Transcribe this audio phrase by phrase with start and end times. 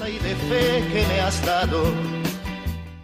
[0.00, 1.84] y de fe que me has dado.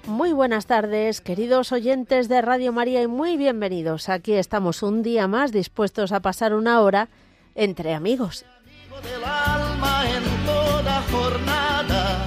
[0.06, 4.08] Muy buenas tardes, queridos oyentes de Radio María, y muy bienvenidos.
[4.08, 7.10] Aquí estamos un día más dispuestos a pasar una hora
[7.54, 8.46] entre amigos.
[8.64, 12.26] Amigo del alma en toda jornada.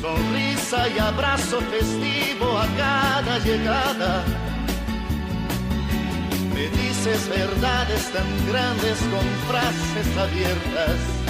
[0.00, 4.24] Sonrisa y abrazo festivo a cada llegada.
[6.54, 11.29] Me dices verdades tan grandes con frases abiertas.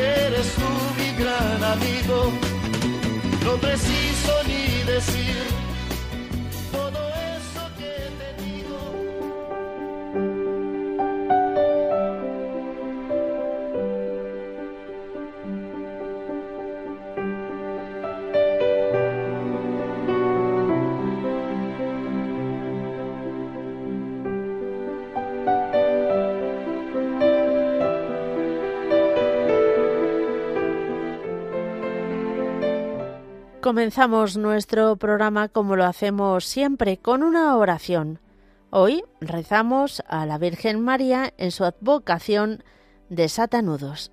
[0.00, 2.32] que eres tú mi gran amigo.
[3.44, 5.36] No preciso ni decir
[33.70, 38.18] Comenzamos nuestro programa como lo hacemos siempre, con una oración.
[38.70, 42.64] Hoy rezamos a la Virgen María en su advocación
[43.10, 44.10] de Satanudos.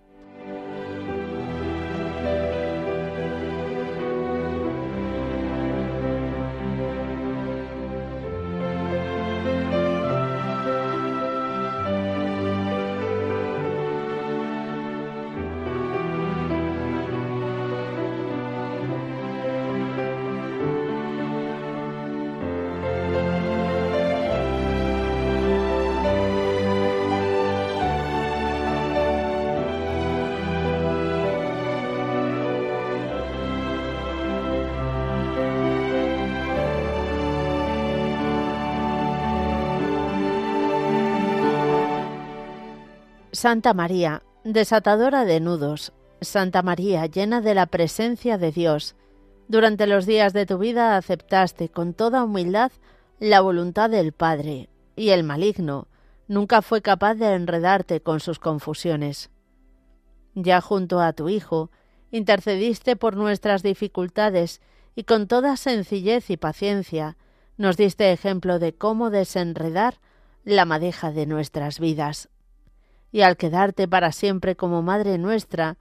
[43.47, 48.97] Santa María, desatadora de nudos, Santa María, llena de la presencia de Dios,
[49.47, 52.73] durante los días de tu vida aceptaste con toda humildad
[53.21, 55.87] la voluntad del Padre, y el maligno
[56.27, 59.30] nunca fue capaz de enredarte con sus confusiones.
[60.36, 61.71] Ya junto a tu Hijo,
[62.11, 64.59] intercediste por nuestras dificultades
[64.93, 67.15] y con toda sencillez y paciencia
[67.55, 70.02] nos diste ejemplo de cómo desenredar
[70.43, 72.27] la madeja de nuestras vidas
[73.11, 75.77] y al quedarte para siempre como Madre nuestra,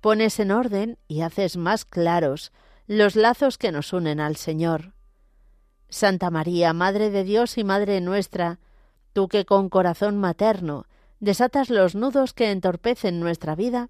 [0.00, 2.52] pones en orden y haces más claros
[2.86, 4.92] los lazos que nos unen al Señor.
[5.88, 8.58] Santa María, Madre de Dios y Madre nuestra,
[9.12, 10.86] tú que con corazón materno
[11.20, 13.88] desatas los nudos que entorpecen nuestra vida,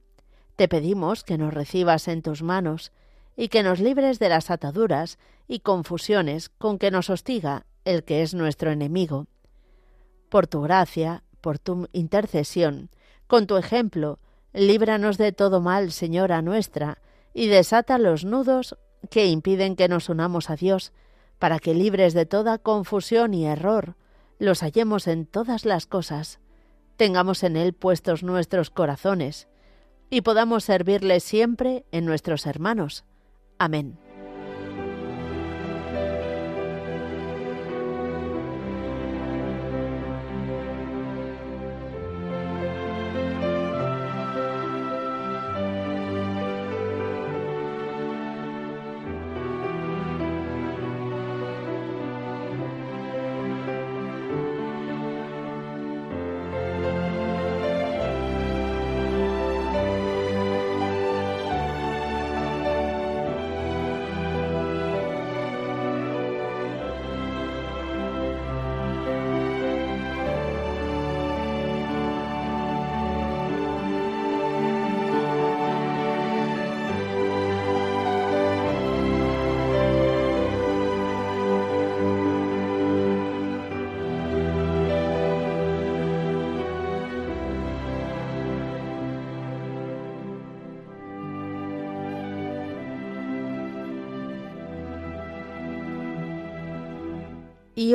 [0.56, 2.92] te pedimos que nos recibas en tus manos
[3.36, 8.22] y que nos libres de las ataduras y confusiones con que nos hostiga el que
[8.22, 9.26] es nuestro enemigo.
[10.30, 12.90] Por tu gracia, por tu intercesión,
[13.28, 14.18] con tu ejemplo,
[14.52, 16.98] líbranos de todo mal, Señora nuestra,
[17.34, 18.76] y desata los nudos
[19.10, 20.92] que impiden que nos unamos a Dios,
[21.38, 23.94] para que libres de toda confusión y error,
[24.40, 26.40] los hallemos en todas las cosas,
[26.96, 29.46] tengamos en Él puestos nuestros corazones,
[30.10, 33.04] y podamos servirle siempre en nuestros hermanos.
[33.56, 33.96] Amén.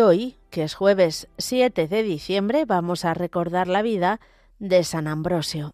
[0.02, 4.20] Hoy, que es jueves 7 de diciembre, vamos a recordar la vida
[4.60, 5.74] de San Ambrosio.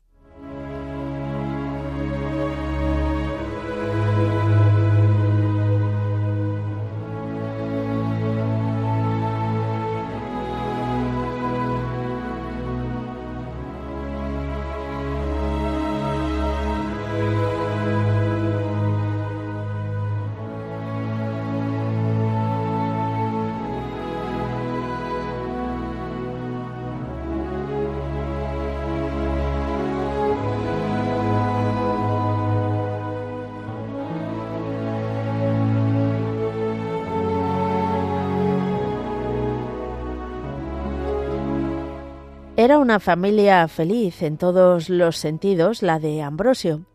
[42.68, 46.86] Era una familia feliz en todos los sentidos la de Ambrosio.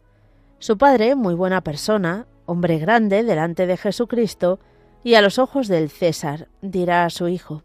[0.58, 4.60] Su padre, muy buena persona, hombre grande delante de Jesucristo
[5.02, 7.62] y a los ojos del César, dirá a su hijo.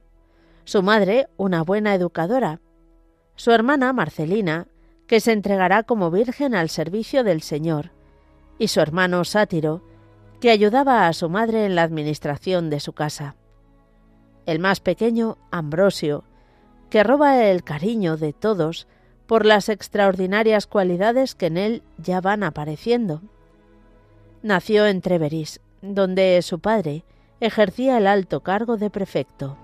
[0.63, 2.61] Su madre, una buena educadora.
[3.35, 4.67] Su hermana, Marcelina,
[5.05, 7.91] que se entregará como virgen al servicio del Señor.
[8.57, 9.83] Y su hermano Sátiro,
[10.39, 13.35] que ayudaba a su madre en la administración de su casa.
[14.45, 16.23] El más pequeño, Ambrosio,
[16.89, 18.87] que roba el cariño de todos
[19.25, 23.21] por las extraordinarias cualidades que en él ya van apareciendo.
[24.41, 27.03] Nació en Treveris, donde su padre
[27.39, 29.57] ejercía el alto cargo de prefecto.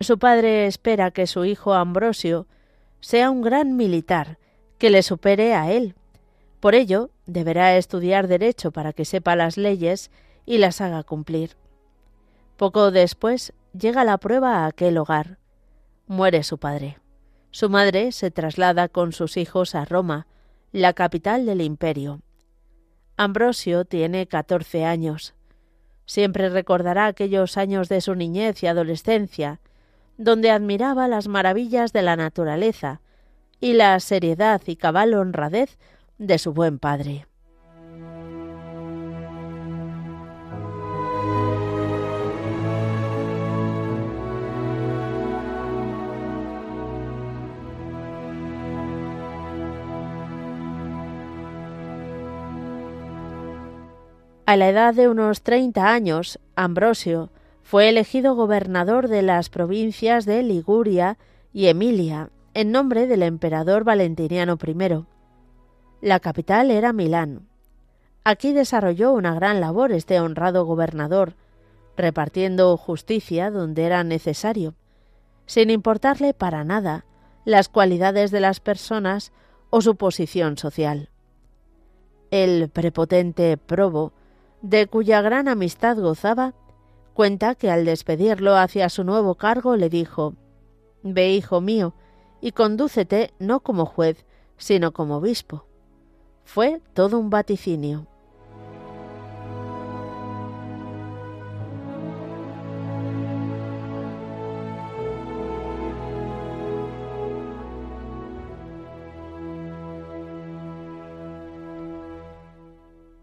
[0.00, 2.46] Su padre espera que su hijo Ambrosio
[2.98, 4.38] sea un gran militar
[4.78, 5.94] que le supere a él.
[6.58, 10.10] Por ello, deberá estudiar derecho para que sepa las leyes
[10.46, 11.56] y las haga cumplir.
[12.56, 15.38] Poco después llega la prueba a aquel hogar.
[16.06, 16.98] Muere su padre.
[17.50, 20.26] Su madre se traslada con sus hijos a Roma,
[20.72, 22.20] la capital del imperio.
[23.16, 25.34] Ambrosio tiene catorce años.
[26.06, 29.60] Siempre recordará aquellos años de su niñez y adolescencia,
[30.16, 33.00] donde admiraba las maravillas de la naturaleza
[33.60, 35.78] y la seriedad y cabal honradez
[36.18, 37.26] de su buen padre.
[54.44, 57.30] A la edad de unos treinta años, Ambrosio
[57.62, 61.16] fue elegido gobernador de las provincias de Liguria
[61.54, 65.11] y Emilia, en nombre del emperador Valentiniano I.
[66.02, 67.46] La capital era Milán.
[68.24, 71.36] Aquí desarrolló una gran labor este honrado gobernador,
[71.96, 74.74] repartiendo justicia donde era necesario,
[75.46, 77.04] sin importarle para nada
[77.44, 79.30] las cualidades de las personas
[79.70, 81.08] o su posición social.
[82.32, 84.12] El prepotente Probo,
[84.60, 86.52] de cuya gran amistad gozaba,
[87.14, 90.34] cuenta que al despedirlo hacia su nuevo cargo le dijo
[91.04, 91.94] Ve, hijo mío,
[92.40, 94.24] y condúcete no como juez,
[94.56, 95.66] sino como obispo.
[96.44, 98.06] Fue todo un vaticinio.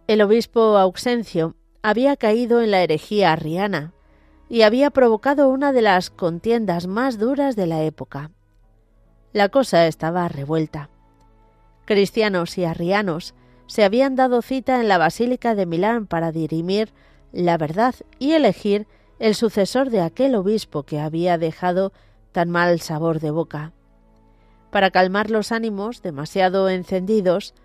[0.07, 3.93] El obispo Auxencio había caído en la herejía arriana
[4.49, 8.31] y había provocado una de las contiendas más duras de la época.
[9.33, 10.89] La cosa estaba revuelta
[11.89, 13.33] cristianos y arrianos
[13.65, 16.93] se habían dado cita en la Basílica de Milán para dirimir
[17.31, 18.85] la verdad y elegir
[19.17, 21.91] el sucesor de aquel obispo que había dejado
[22.31, 23.73] tan mal sabor de boca.
[24.69, 27.55] Para calmar los ánimos demasiado encendidos,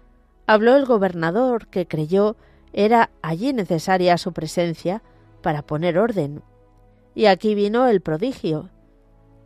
[0.47, 2.37] habló el gobernador que creyó
[2.73, 5.03] era allí necesaria su presencia
[5.43, 6.43] para poner orden.
[7.15, 8.71] Y aquí vino el prodigio.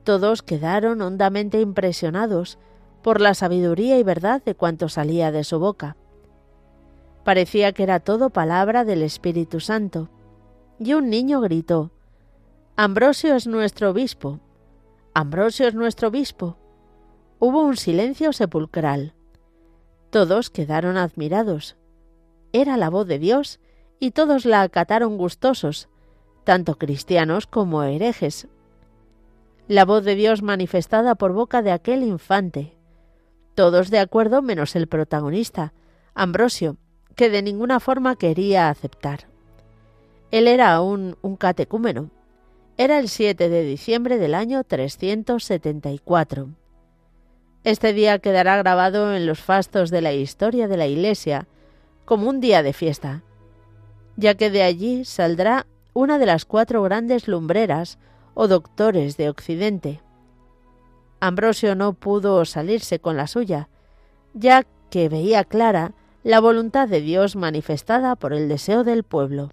[0.04, 2.60] Todos quedaron hondamente impresionados
[3.02, 5.96] por la sabiduría y verdad de cuanto salía de su boca.
[7.24, 10.08] Parecía que era todo palabra del Espíritu Santo.
[10.78, 11.90] Y un niño gritó,
[12.76, 14.40] Ambrosio es nuestro obispo.
[15.12, 16.56] Ambrosio es nuestro obispo.
[17.40, 19.14] Hubo un silencio sepulcral.
[20.10, 21.76] Todos quedaron admirados.
[22.52, 23.60] Era la voz de Dios
[24.00, 25.88] y todos la acataron gustosos,
[26.44, 28.48] tanto cristianos como herejes.
[29.66, 32.77] La voz de Dios manifestada por boca de aquel infante,
[33.58, 35.72] todos de acuerdo menos el protagonista,
[36.14, 36.76] Ambrosio,
[37.16, 39.26] que de ninguna forma quería aceptar.
[40.30, 42.08] Él era aún un catecúmeno.
[42.76, 46.50] Era el 7 de diciembre del año 374.
[47.64, 51.48] Este día quedará grabado en los fastos de la historia de la Iglesia
[52.04, 53.24] como un día de fiesta,
[54.14, 57.98] ya que de allí saldrá una de las cuatro grandes lumbreras
[58.34, 60.00] o doctores de Occidente,
[61.20, 63.68] Ambrosio no pudo salirse con la suya,
[64.34, 69.50] ya que veía clara la voluntad de Dios manifestada por el deseo del pueblo.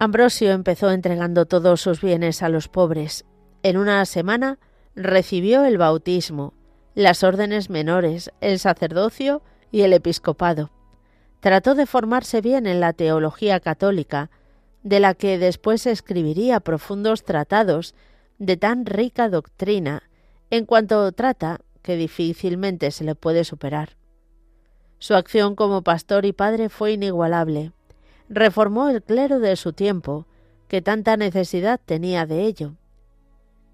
[0.00, 3.26] Ambrosio empezó entregando todos sus bienes a los pobres.
[3.64, 4.58] En una semana
[4.94, 6.54] recibió el bautismo
[6.98, 9.40] las órdenes menores, el sacerdocio
[9.70, 10.72] y el episcopado.
[11.38, 14.30] Trató de formarse bien en la teología católica,
[14.82, 17.94] de la que después escribiría profundos tratados
[18.38, 20.10] de tan rica doctrina,
[20.50, 23.90] en cuanto trata que difícilmente se le puede superar.
[24.98, 27.70] Su acción como pastor y padre fue inigualable.
[28.28, 30.26] Reformó el clero de su tiempo,
[30.66, 32.74] que tanta necesidad tenía de ello.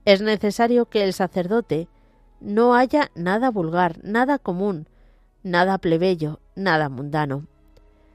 [0.04, 1.88] Es necesario que el sacerdote
[2.44, 4.86] no haya nada vulgar, nada común,
[5.42, 7.46] nada plebeyo, nada mundano.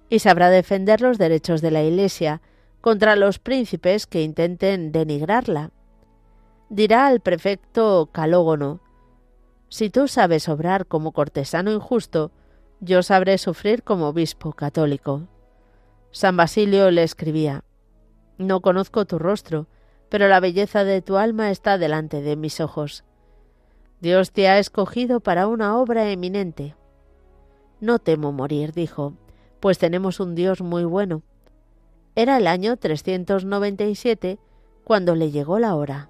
[0.09, 2.41] Y sabrá defender los derechos de la Iglesia
[2.81, 5.71] contra los príncipes que intenten denigrarla.
[6.69, 8.79] Dirá al prefecto Calógono
[9.69, 12.31] Si tú sabes obrar como cortesano injusto,
[12.79, 15.27] yo sabré sufrir como obispo católico.
[16.11, 17.63] San Basilio le escribía
[18.37, 19.67] No conozco tu rostro,
[20.09, 23.03] pero la belleza de tu alma está delante de mis ojos.
[24.01, 26.75] Dios te ha escogido para una obra eminente.
[27.81, 29.13] No temo morir, dijo,
[29.59, 31.21] pues tenemos un Dios muy bueno.
[32.15, 34.39] Era el año 397
[34.85, 36.09] cuando le llegó la hora.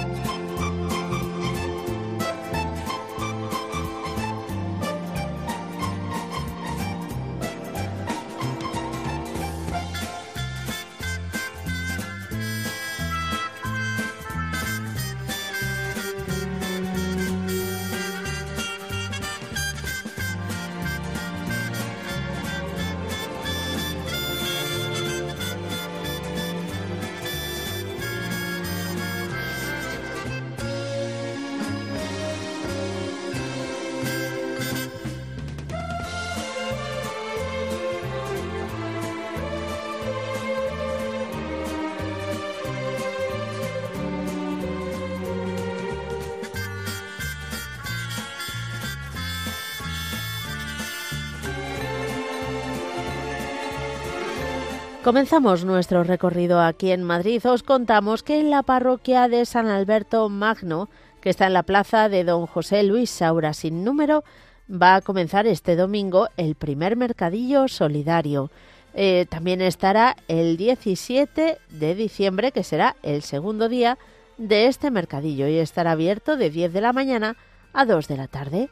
[55.11, 57.45] Comenzamos nuestro recorrido aquí en Madrid.
[57.45, 60.89] Os contamos que en la parroquia de San Alberto Magno,
[61.19, 64.23] que está en la plaza de Don José Luis Saura sin número,
[64.71, 68.51] va a comenzar este domingo el primer mercadillo solidario.
[68.93, 73.97] Eh, también estará el 17 de diciembre, que será el segundo día
[74.37, 77.35] de este mercadillo, y estará abierto de 10 de la mañana
[77.73, 78.69] a 2 de la tarde.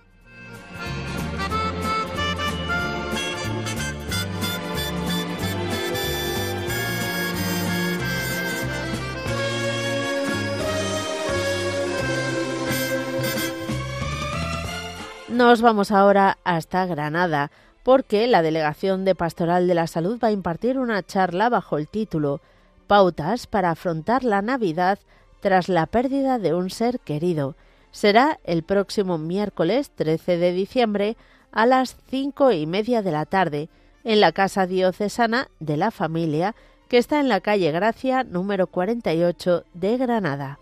[15.40, 17.50] Nos vamos ahora hasta Granada,
[17.84, 21.88] porque la Delegación de Pastoral de la Salud va a impartir una charla bajo el
[21.88, 22.42] título
[22.88, 25.00] Pautas para afrontar la Navidad
[25.40, 27.56] tras la pérdida de un ser querido.
[27.92, 31.16] Será el próximo miércoles 13 de diciembre
[31.54, 33.70] a las cinco y media de la tarde
[34.04, 36.54] en la Casa Diocesana de la Familia,
[36.90, 40.60] que está en la calle Gracia número 48 de Granada.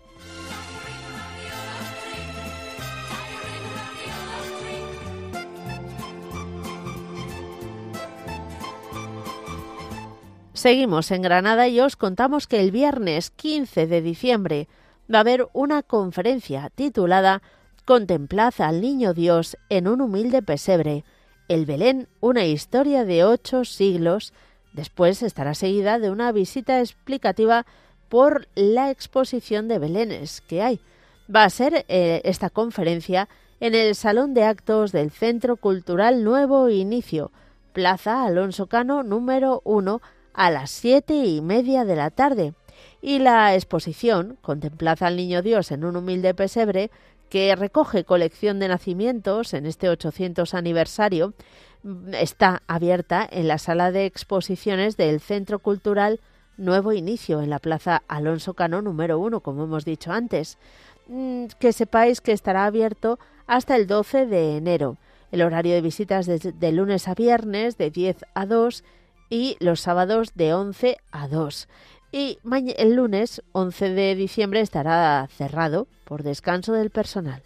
[10.58, 14.66] Seguimos en Granada y os contamos que el viernes 15 de diciembre
[15.08, 17.42] va a haber una conferencia titulada
[17.84, 21.04] Contemplad al Niño Dios en un humilde pesebre.
[21.46, 24.32] El Belén, una historia de ocho siglos.
[24.72, 27.64] Después estará seguida de una visita explicativa
[28.08, 30.80] por la exposición de Belénes que hay.
[31.32, 33.28] Va a ser eh, esta conferencia
[33.60, 37.30] en el Salón de Actos del Centro Cultural Nuevo Inicio,
[37.72, 40.00] Plaza Alonso Cano número 1,
[40.34, 42.54] a las siete y media de la tarde.
[43.00, 46.90] Y la exposición, Contemplad al Niño Dios en un humilde pesebre,
[47.28, 51.34] que recoge colección de nacimientos en este 800 aniversario,
[52.12, 56.20] está abierta en la sala de exposiciones del Centro Cultural
[56.56, 60.58] Nuevo Inicio en la Plaza Alonso Cano número 1, como hemos dicho antes.
[61.06, 64.98] Mm, que sepáis que estará abierto hasta el 12 de enero.
[65.30, 68.84] El horario de visitas de, lunes a viernes de 10 a 2
[69.30, 71.68] y los sábados de 11 a 2.
[72.12, 72.38] Y
[72.76, 77.42] el lunes 11 de diciembre estará cerrado por descanso del personal.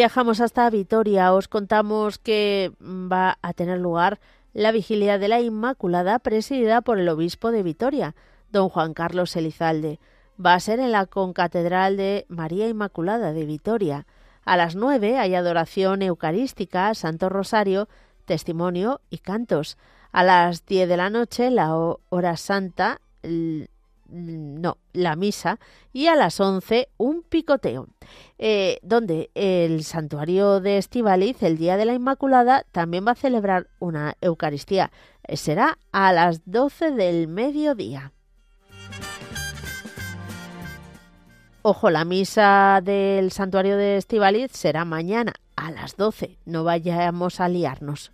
[0.00, 1.34] Viajamos hasta Vitoria.
[1.34, 4.18] Os contamos que va a tener lugar
[4.54, 8.14] la vigilia de la Inmaculada presidida por el obispo de Vitoria,
[8.50, 10.00] don Juan Carlos Elizalde.
[10.42, 14.06] Va a ser en la concatedral de María Inmaculada de Vitoria.
[14.46, 17.86] A las nueve hay adoración eucarística, Santo Rosario,
[18.24, 19.76] testimonio y cantos.
[20.12, 23.64] A las diez de la noche la hora santa Mm,
[24.10, 25.58] no, la misa
[25.92, 27.88] y a las 11 un picoteo,
[28.38, 33.68] eh, donde el santuario de Estivaliz, el Día de la Inmaculada, también va a celebrar
[33.78, 34.90] una Eucaristía.
[35.24, 38.12] Eh, será a las 12 del mediodía.
[41.62, 46.38] Ojo, la misa del santuario de Estivaliz será mañana a las 12.
[46.46, 48.12] No vayamos a liarnos.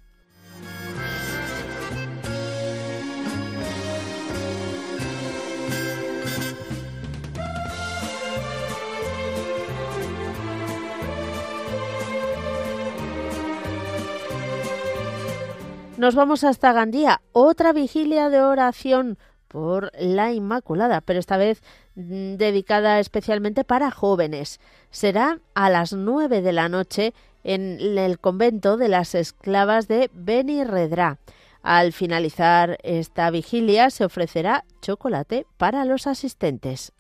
[15.96, 19.16] Nos vamos hasta Gandía, otra vigilia de oración
[19.48, 21.62] por la Inmaculada, pero esta vez
[21.94, 24.61] mm, dedicada especialmente para jóvenes.
[24.90, 31.18] Será a las nueve de la noche en el convento de las esclavas de Benirredrá.
[31.62, 36.92] Al finalizar esta vigilia se ofrecerá chocolate para los asistentes.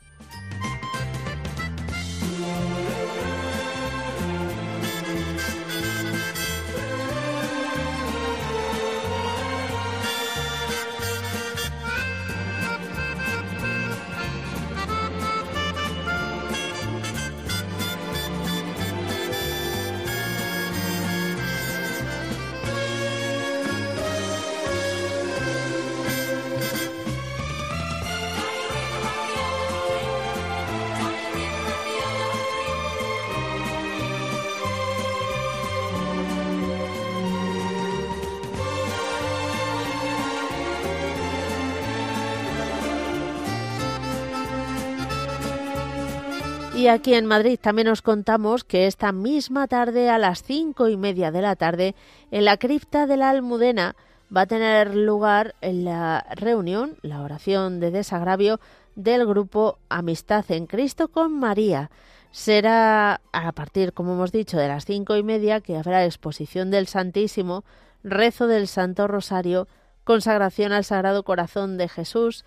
[46.86, 50.96] Y aquí en Madrid también nos contamos que esta misma tarde, a las cinco y
[50.96, 51.96] media de la tarde,
[52.30, 53.96] en la cripta de la Almudena,
[54.34, 58.60] va a tener lugar la reunión, la oración de desagravio
[58.94, 61.90] del grupo Amistad en Cristo con María.
[62.30, 66.86] Será a partir, como hemos dicho, de las cinco y media que habrá exposición del
[66.86, 67.64] Santísimo,
[68.04, 69.66] rezo del Santo Rosario,
[70.04, 72.44] consagración al Sagrado Corazón de Jesús,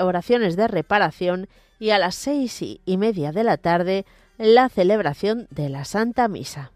[0.00, 1.48] oraciones de reparación
[1.78, 4.04] y a las seis y media de la tarde
[4.38, 6.72] la celebración de la Santa Misa.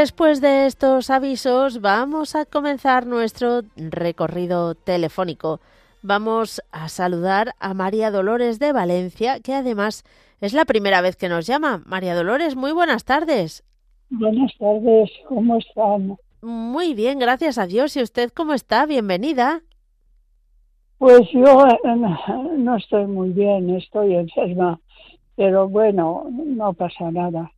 [0.00, 5.60] Después de estos avisos vamos a comenzar nuestro recorrido telefónico,
[6.00, 10.04] vamos a saludar a María Dolores de Valencia, que además
[10.40, 11.82] es la primera vez que nos llama.
[11.84, 13.62] María Dolores, muy buenas tardes.
[14.08, 16.16] Buenas tardes, ¿cómo están?
[16.40, 17.94] Muy bien, gracias a Dios.
[17.98, 18.86] ¿Y usted cómo está?
[18.86, 19.60] Bienvenida.
[20.96, 21.78] Pues yo eh,
[22.56, 24.80] no estoy muy bien, estoy enferma,
[25.36, 27.52] pero bueno, no pasa nada.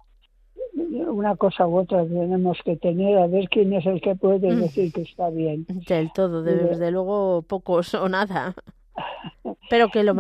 [1.09, 4.61] Una cosa u otra tenemos que tener, a ver quién es el que puede mm.
[4.61, 5.67] decir que está bien.
[5.89, 8.55] Del todo, desde luego pocos o nada.
[9.71, 10.15] Pero que lo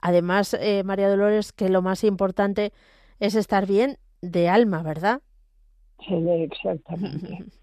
[0.00, 2.72] además, eh, María Dolores, que lo más importante
[3.20, 5.20] es estar bien de alma, ¿verdad?
[6.06, 7.44] Sí, exactamente.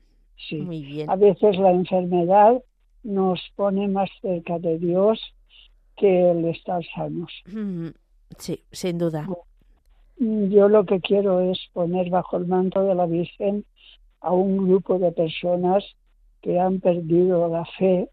[0.49, 0.57] Sí.
[0.57, 1.09] Muy bien.
[1.09, 2.61] A veces la enfermedad
[3.03, 5.21] nos pone más cerca de Dios
[5.95, 7.31] que el estar sanos.
[8.37, 9.25] Sí, sin duda.
[10.17, 13.65] Yo lo que quiero es poner bajo el manto de la Virgen
[14.21, 15.83] a un grupo de personas
[16.41, 18.09] que han perdido la fe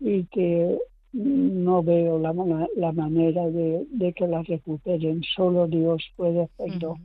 [0.00, 0.78] y que
[1.12, 2.32] no veo la,
[2.76, 5.22] la manera de, de, que la recuperen.
[5.34, 6.96] Solo Dios puede hacerlo.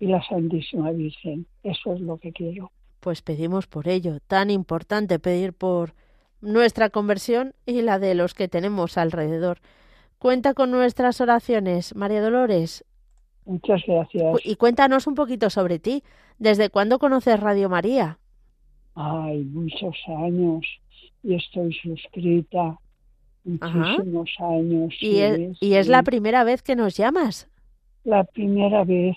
[0.00, 1.46] Y la Santísima Virgen.
[1.62, 2.70] Eso es lo que quiero.
[3.00, 4.18] Pues pedimos por ello.
[4.26, 5.94] Tan importante pedir por
[6.40, 9.58] nuestra conversión y la de los que tenemos alrededor.
[10.18, 12.84] Cuenta con nuestras oraciones, María Dolores.
[13.48, 14.40] Muchas gracias.
[14.44, 16.02] Y cuéntanos un poquito sobre ti.
[16.38, 18.18] ¿Desde cuándo conoces Radio María?
[18.94, 20.66] Ay, muchos años.
[21.22, 22.78] Y estoy suscrita
[23.44, 24.94] muchísimos años.
[25.00, 27.48] ¿Y, es, ¿Y es la primera vez que nos llamas?
[28.04, 29.16] La primera vez.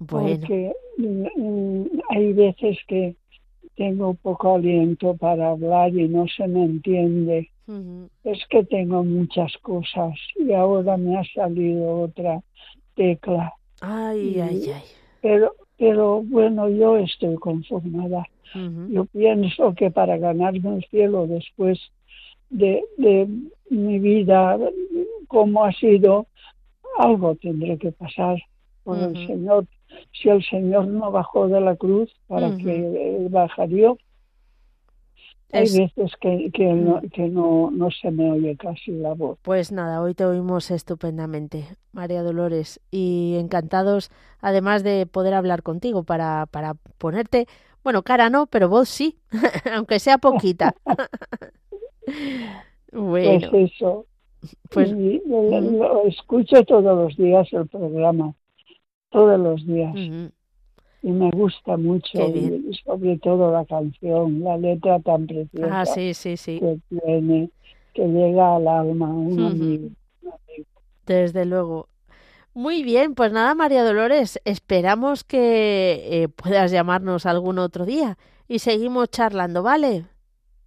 [0.00, 0.40] Bueno.
[0.40, 3.14] Porque mm, mm, hay veces que
[3.76, 7.48] tengo poco aliento para hablar y no se me entiende.
[8.24, 12.42] Es que tengo muchas cosas y ahora me ha salido otra
[12.94, 13.52] tecla.
[13.80, 14.82] Ay, ay, ay.
[15.20, 18.26] Pero, pero bueno, yo estoy conformada.
[18.90, 21.80] Yo pienso que para ganarme el cielo después
[22.50, 23.26] de, de
[23.70, 24.58] mi vida,
[25.26, 26.26] como ha sido,
[26.98, 28.42] algo tendré que pasar
[28.84, 29.66] por el Señor.
[30.12, 33.94] Si el Señor no bajó de la cruz, ¿para que bajaría?
[35.52, 39.38] Hay veces que, que, no, que no, no se me oye casi la voz.
[39.42, 44.10] Pues nada, hoy te oímos estupendamente, María Dolores, y encantados
[44.40, 47.46] además de poder hablar contigo para, para ponerte,
[47.84, 49.18] bueno, cara no, pero voz sí,
[49.74, 50.74] aunque sea poquita.
[52.94, 53.48] Bueno.
[53.50, 54.06] Pues eso.
[54.70, 58.34] Pues, lo, escucho todos los días el programa,
[59.10, 59.94] todos los días.
[61.02, 62.18] Y me gusta mucho,
[62.84, 66.60] sobre todo la canción, la letra tan preciosa ah, sí, sí, sí.
[66.60, 67.50] que tiene,
[67.92, 69.96] que llega al alma, un
[71.04, 71.88] Desde luego.
[72.54, 78.58] Muy bien, pues nada, María Dolores, esperamos que eh, puedas llamarnos algún otro día y
[78.58, 80.04] seguimos charlando, ¿vale?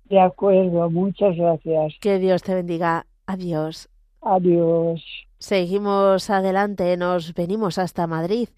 [0.06, 1.94] De acuerdo, muchas gracias.
[2.02, 3.06] Que Dios te bendiga.
[3.26, 3.90] Adiós.
[4.22, 5.04] Adiós.
[5.38, 8.50] Seguimos adelante, nos venimos hasta Madrid.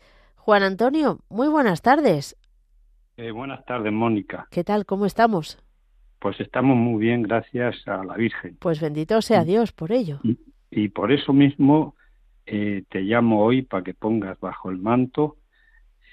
[0.47, 2.37] Juan Antonio, muy buenas tardes.
[3.17, 4.47] Eh, buenas tardes, Mónica.
[4.49, 4.85] ¿Qué tal?
[4.85, 5.61] ¿Cómo estamos?
[6.19, 8.55] Pues estamos muy bien, gracias a la Virgen.
[8.61, 10.21] Pues bendito sea Dios por ello.
[10.71, 11.95] Y, por eso mismo
[12.45, 15.35] eh, te llamo hoy para que pongas bajo el manto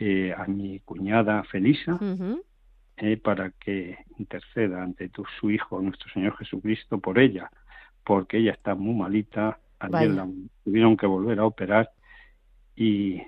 [0.00, 1.96] eh, a mi cuñada Felisa,
[2.96, 7.52] eh, para que interceda ante tu, su Hijo, nuestro Señor Jesucristo, por ella,
[8.02, 10.28] porque ella está muy malita, ayer la
[10.64, 11.88] tuvieron que volver a operar
[12.74, 13.22] y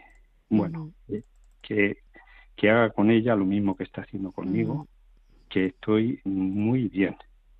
[0.48, 1.22] bueno, eh,
[1.62, 1.98] que,
[2.54, 4.86] que haga con ella lo mismo que está haciendo conmigo,
[5.48, 7.16] que estoy muy bien.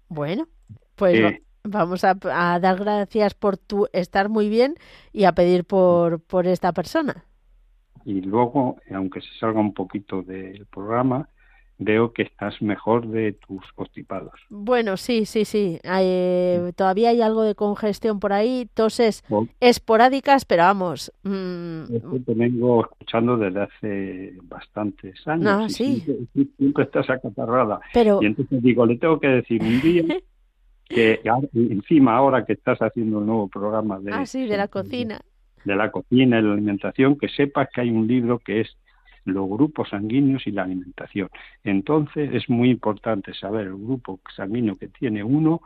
[0.09, 0.49] Bueno,
[0.94, 4.75] pues eh, vamos a, a, dar gracias por tu estar muy bien
[5.12, 7.25] y a pedir por, por esta persona.
[8.05, 11.29] Y luego, aunque se salga un poquito del programa,
[11.79, 14.33] veo que estás mejor de tus constipados.
[14.49, 15.79] Bueno, sí, sí, sí.
[15.85, 19.25] Eh, todavía hay algo de congestión por ahí, toses
[19.61, 21.12] esporádicas, pero vamos.
[21.23, 21.85] Mmm...
[22.25, 25.49] te vengo escuchando desde hace bastantes años.
[25.49, 26.05] Ah, sí.
[26.57, 27.81] Siempre, estás acatarrada.
[27.93, 28.21] Pero...
[28.23, 30.05] Y entonces digo, le tengo que decir un día
[30.89, 31.21] que
[31.55, 34.12] encima ahora que estás haciendo el nuevo programa de...
[34.12, 35.21] Ah, sí, de la cocina.
[35.65, 38.77] De la cocina y la alimentación, que sepas que hay un libro que es
[39.27, 41.29] los grupos sanguíneos y la alimentación.
[41.65, 45.61] Entonces es muy importante saber el grupo sanguíneo que tiene uno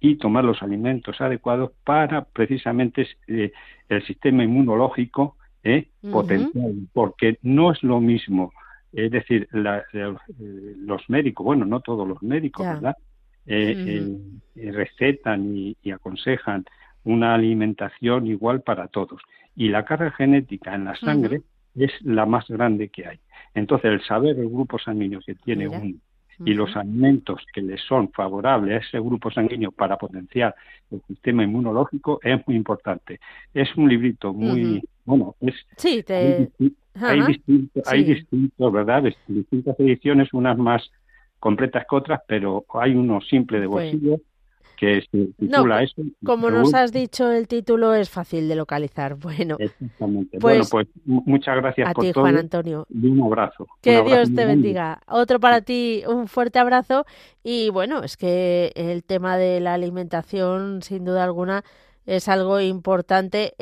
[0.00, 3.52] y tomar los alimentos adecuados para precisamente eh,
[3.88, 8.52] el sistema inmunológico eh, potencial, porque no es lo mismo,
[8.92, 10.14] es decir, eh,
[10.76, 12.96] los médicos, bueno, no todos los médicos, ¿verdad?
[14.54, 16.66] recetan y, aconsejan
[17.04, 19.22] una alimentación igual para todos.
[19.56, 21.42] Y la carga genética en la sangre
[21.76, 23.18] es la más grande que hay.
[23.54, 25.94] Entonces, el saber el grupo sanguíneo que tiene uno
[26.44, 30.54] y los alimentos que le son favorables a ese grupo sanguíneo para potenciar
[30.90, 33.20] el sistema inmunológico es muy importante.
[33.52, 35.54] Es un librito muy, bueno, es...
[35.76, 36.50] Sí, te...
[36.94, 39.04] hay, distintos, hay distintos, ¿verdad?
[39.28, 40.90] Distintas ediciones, unas más
[41.38, 44.20] completas que otras, pero hay uno simple de pues bolsillo
[44.84, 46.02] que se titula eso.
[46.24, 49.16] Como nos has dicho, el título es fácil de localizar.
[49.24, 50.38] Bueno, Exactamente.
[50.38, 52.86] Pues, bueno, pues muchas gracias a por ti, Juan Antonio.
[52.90, 53.66] Y un abrazo.
[53.80, 55.00] Que Dios te bendiga.
[55.08, 57.06] Otro para ti, un fuerte abrazo.
[57.42, 61.64] Y bueno, es que el tema de la alimentación, sin duda alguna,
[62.06, 63.54] es algo importante,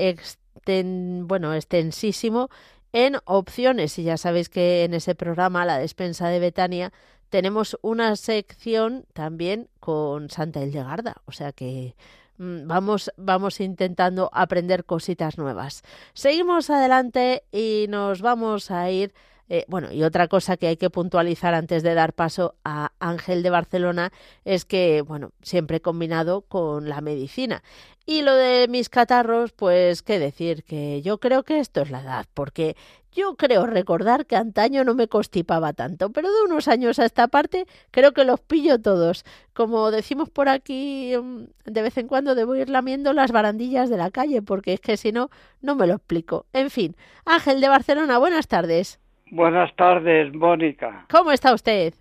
[1.25, 2.49] bueno, extensísimo
[2.93, 3.99] en opciones.
[3.99, 6.93] Y ya sabéis que en ese programa, la despensa de Betania,
[7.33, 11.97] tenemos una sección también con Santa Hildegarda, o sea que
[12.37, 15.83] mm, vamos, vamos intentando aprender cositas nuevas.
[16.13, 19.15] Seguimos adelante y nos vamos a ir.
[19.55, 23.43] Eh, bueno, y otra cosa que hay que puntualizar antes de dar paso a Ángel
[23.43, 24.11] de Barcelona
[24.47, 27.63] es que, bueno, siempre combinado con la medicina.
[28.07, 32.01] Y lo de mis catarros, pues qué decir, que yo creo que esto es la
[32.01, 32.77] edad, porque
[33.13, 37.29] yo creo recordar que antaño no me constipaba tanto, pero de unos años a esta
[37.29, 39.23] parte creo que los pillo todos.
[39.53, 43.99] Como decimos por aquí, mm, de vez en cuando debo ir lamiendo las barandillas de
[43.99, 45.29] la calle, porque es que si no,
[45.61, 46.47] no me lo explico.
[46.55, 48.99] En fin, Ángel de Barcelona, buenas tardes.
[49.31, 51.07] Buenas tardes, Mónica.
[51.11, 51.95] ¿Cómo está usted?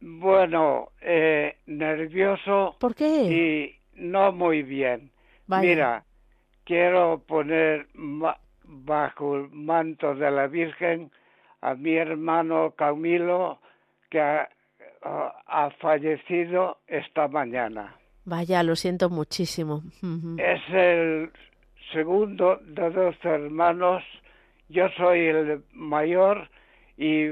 [0.00, 2.76] Bueno, eh, nervioso.
[2.80, 3.24] ¿Por qué?
[3.24, 5.10] Y no muy bien.
[5.46, 6.04] Mira,
[6.64, 7.86] quiero poner
[8.64, 11.10] bajo el manto de la Virgen
[11.60, 13.58] a mi hermano Camilo
[14.10, 14.48] que ha,
[15.80, 17.96] fallecido esta mañana.
[18.24, 19.82] Vaya, lo siento muchísimo.
[20.38, 21.32] Es el
[21.92, 24.02] segundo de dos hermanos.
[24.68, 26.48] Yo soy el mayor
[26.96, 27.26] y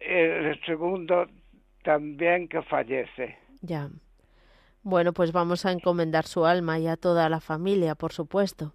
[0.00, 1.26] el segundo
[1.82, 3.36] también que fallece.
[3.62, 3.88] Ya.
[4.82, 8.72] Bueno, pues vamos a encomendar su alma y a toda la familia, por supuesto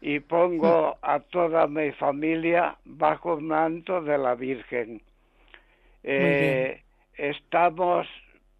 [0.00, 5.02] y pongo a toda mi familia bajo el manto de la Virgen.
[6.02, 6.82] Eh,
[7.14, 8.06] estamos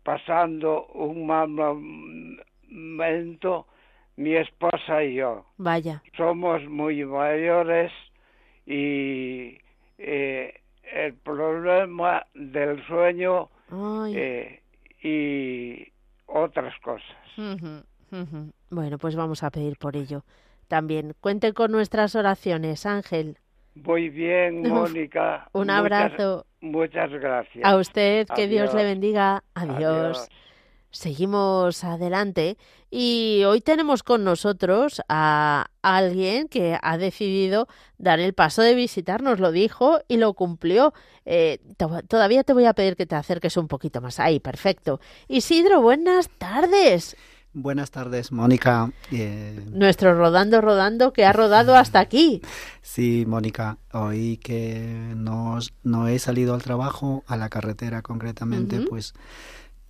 [0.03, 1.49] pasando un mal
[2.69, 3.67] momento,
[4.17, 5.47] mi esposa y yo.
[5.57, 6.03] Vaya.
[6.17, 7.91] Somos muy mayores
[8.66, 9.59] y
[9.99, 10.61] eh,
[10.92, 13.49] el problema del sueño
[14.14, 14.61] eh,
[15.03, 15.92] y
[16.27, 17.16] otras cosas.
[18.70, 20.25] Bueno, pues vamos a pedir por ello
[20.68, 21.14] también.
[21.20, 23.37] Cuente con nuestras oraciones, Ángel.
[23.75, 25.49] Muy bien, Mónica.
[25.53, 26.46] Un abrazo.
[26.61, 27.64] Muchas, gracias.
[27.64, 29.42] A usted, que Dios le bendiga.
[29.55, 30.29] Adiós.
[30.92, 32.59] Seguimos adelante
[32.90, 39.38] y hoy tenemos con nosotros a alguien que ha decidido dar el paso de visitarnos,
[39.38, 40.92] lo dijo y lo cumplió.
[41.24, 41.59] Eh,
[42.09, 44.18] todavía te voy a pedir que te acerques un poquito más.
[44.18, 45.00] Ahí, perfecto.
[45.29, 47.16] Isidro, buenas tardes.
[47.53, 48.92] Buenas tardes, Mónica.
[49.11, 52.42] Eh, Nuestro rodando, rodando que ha rodado hasta aquí.
[52.81, 59.14] Sí, Mónica, hoy que no, no he salido al trabajo, a la carretera concretamente, pues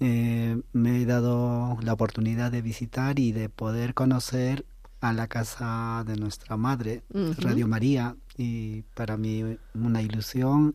[0.01, 4.65] eh, me he dado la oportunidad de visitar y de poder conocer
[5.01, 7.03] a la casa de nuestra madre,
[7.39, 10.75] Radio María, y para mí una ilusión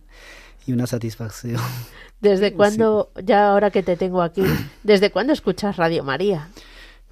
[0.66, 1.62] y una satisfacción.
[2.22, 4.44] ¿Desde cuándo, ya ahora que te tengo aquí,
[4.84, 6.50] desde cuándo escuchas Radio María?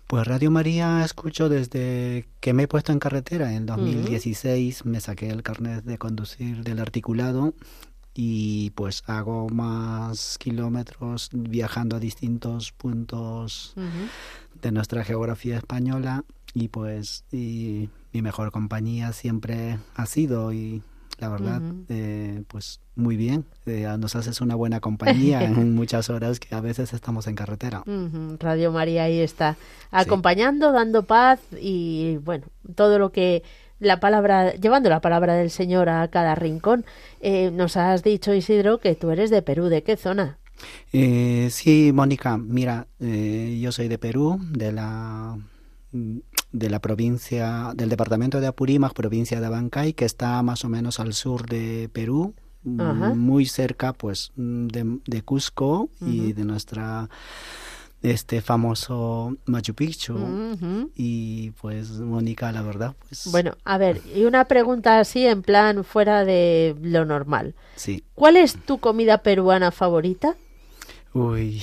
[0.07, 3.53] Pues Radio María escucho desde que me he puesto en carretera.
[3.53, 7.53] En 2016 me saqué el carnet de conducir del articulado
[8.13, 13.73] y pues hago más kilómetros viajando a distintos puntos
[14.61, 16.23] de nuestra geografía española
[16.53, 20.83] y pues y mi mejor compañía siempre ha sido y
[21.19, 23.45] la verdad, eh, pues muy bien.
[23.65, 27.83] Eh, nos haces una buena compañía en muchas horas que a veces estamos en carretera.
[28.39, 29.55] Radio María ahí está,
[29.91, 32.45] acompañando, dando paz y bueno,
[32.75, 33.43] todo lo que
[33.85, 36.85] la palabra, llevando la palabra del Señor a cada rincón.
[37.21, 39.65] Eh, nos has dicho, Isidro, que tú eres de Perú.
[39.65, 40.39] ¿De qué zona?
[40.91, 45.37] sí, Mónica, mira, yo soy de Perú, de la
[46.53, 50.99] de la provincia, del departamento de Apurímac, provincia de Abancay, que está más o menos
[50.99, 57.09] al sur de Perú, muy cerca pues de, Cusco y de nuestra
[58.03, 60.15] este famoso Machu Picchu.
[60.95, 65.83] Y pues Mónica la verdad pues bueno a ver y una pregunta así en plan
[65.83, 67.55] fuera de lo normal.
[67.75, 68.03] Sí.
[68.13, 70.35] ¿cuál es tu comida peruana favorita?
[71.13, 71.61] Uy,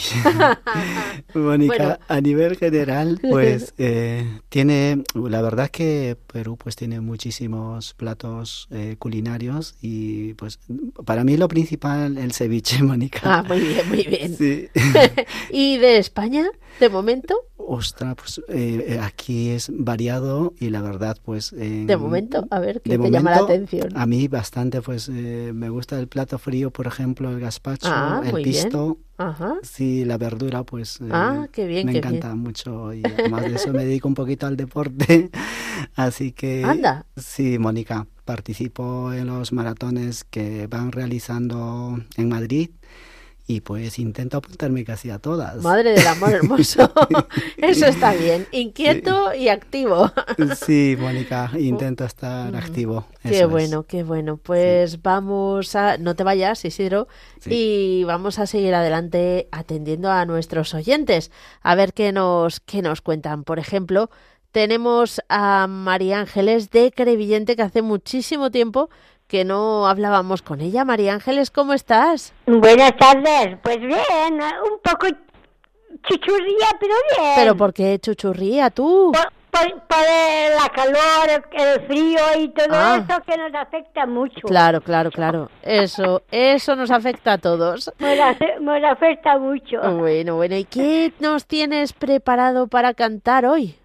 [1.34, 7.94] Mónica, a nivel general, pues eh, tiene, la verdad es que Perú pues tiene muchísimos
[7.94, 10.60] platos eh, culinarios y pues
[11.04, 13.20] para mí lo principal el ceviche, Mónica.
[13.24, 14.36] Ah, muy bien, muy bien.
[14.36, 14.68] Sí.
[15.50, 16.46] ¿Y de España,
[16.78, 17.34] de momento?
[17.66, 21.50] Ostras, pues eh, aquí es variado y la verdad, pues...
[21.52, 23.96] de momento, a ver, ¿qué te llama la atención?
[23.96, 28.42] A mí bastante, pues me gusta el plato frío, por ejemplo, el gazpacho, ah, el
[28.42, 28.98] pisto.
[29.18, 29.56] Ajá.
[29.62, 33.84] Sí, la verdura, pues ah, qué bien, me encanta mucho y además de eso me
[33.84, 35.30] dedico un poquito al deporte,
[35.94, 37.04] así que anda.
[37.16, 42.70] Sí, Mónica, participo en los maratones que van realizando en Madrid
[43.50, 45.56] y pues intento apuntarme casi a todas.
[45.56, 46.92] Madre del amor hermoso.
[47.56, 48.46] Eso está bien.
[48.52, 50.12] Inquieto y activo.
[50.64, 53.06] sí, Mónica, intento estar activo.
[53.22, 54.36] qué bueno, qué bueno.
[54.36, 55.98] Pues vamos a...
[55.98, 57.08] No te vayas, Isidro.
[57.44, 61.32] Y vamos a seguir adelante atendiendo a nuestros oyentes.
[61.60, 63.42] A ver qué nos, qué nos cuentan.
[63.42, 64.10] Por ejemplo,
[64.52, 68.90] tenemos a María Ángeles de Crevillente que hace muchísimo tiempo
[69.30, 70.84] que no hablábamos con ella.
[70.84, 72.34] María Ángeles, ¿cómo estás?
[72.46, 73.56] Buenas tardes.
[73.62, 75.06] Pues bien, un poco
[76.02, 77.32] chuchurría, pero bien.
[77.36, 79.12] ¿Pero por qué chuchurría tú?
[79.12, 79.30] Por,
[80.56, 83.04] la calor, el frío y todo ah.
[83.04, 84.40] eso que nos afecta mucho.
[84.46, 85.48] Claro, claro, claro.
[85.62, 87.92] Eso, eso nos afecta a todos.
[87.98, 89.80] Nos, afecta mucho.
[89.98, 90.56] Bueno, bueno.
[90.56, 93.76] ¿Y qué nos tienes preparado para cantar hoy?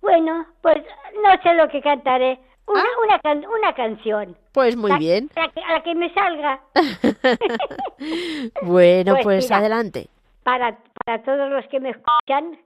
[0.00, 0.78] Bueno, pues
[1.22, 2.38] no sé lo que cantaré.
[2.66, 3.20] Una, ah.
[3.24, 4.36] una, una, canción.
[4.52, 5.30] Pues muy bien.
[5.36, 6.60] A la, que me salga.
[8.62, 10.08] bueno, pues, pues adelante.
[10.42, 12.58] Para, para todos los que me escuchan,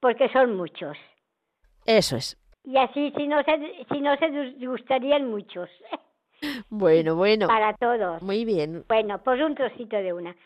[0.00, 0.96] porque son muchos.
[1.84, 2.38] Eso es.
[2.64, 5.68] Y así, si no se, si no se gustarían muchos.
[6.70, 7.48] Bueno, bueno.
[7.48, 8.22] Para todos.
[8.22, 8.84] Muy bien.
[8.86, 10.36] Bueno, pues un trocito de una.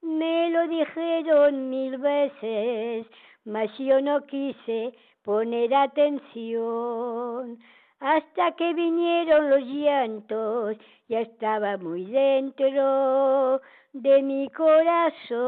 [0.00, 3.06] Me lo dijeron mil veces,
[3.44, 7.58] mas yo no quise poner atención
[8.04, 10.76] hasta que vinieron los llantos,
[11.08, 13.62] ya estaba muy dentro
[13.94, 15.40] de mi corazón.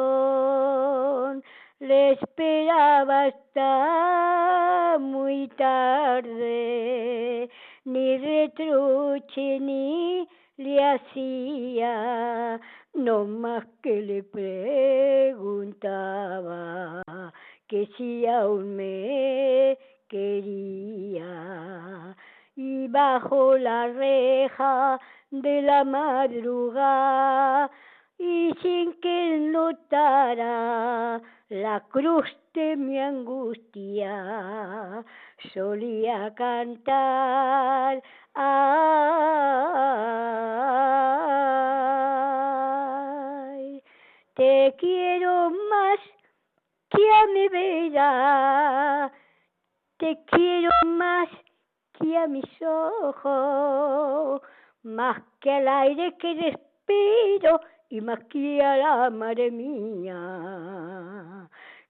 [1.80, 7.50] Le esperaba hasta muy tarde,
[7.84, 12.58] ni retruche ni le hacía,
[12.94, 17.02] no más que le preguntaba
[17.68, 19.76] que si aún me
[20.08, 22.16] quería
[22.56, 24.98] y bajo la reja
[25.30, 27.70] de la madrugada.
[28.18, 35.04] Y sin que él notara la cruz de mi angustia
[35.52, 38.02] solía cantar
[44.34, 45.98] te quiero más
[46.88, 49.12] que a mi vida
[49.98, 51.28] te quiero más
[52.00, 54.42] a mis ojos,
[54.82, 61.48] más que al aire que respiro y más que a la madre mía.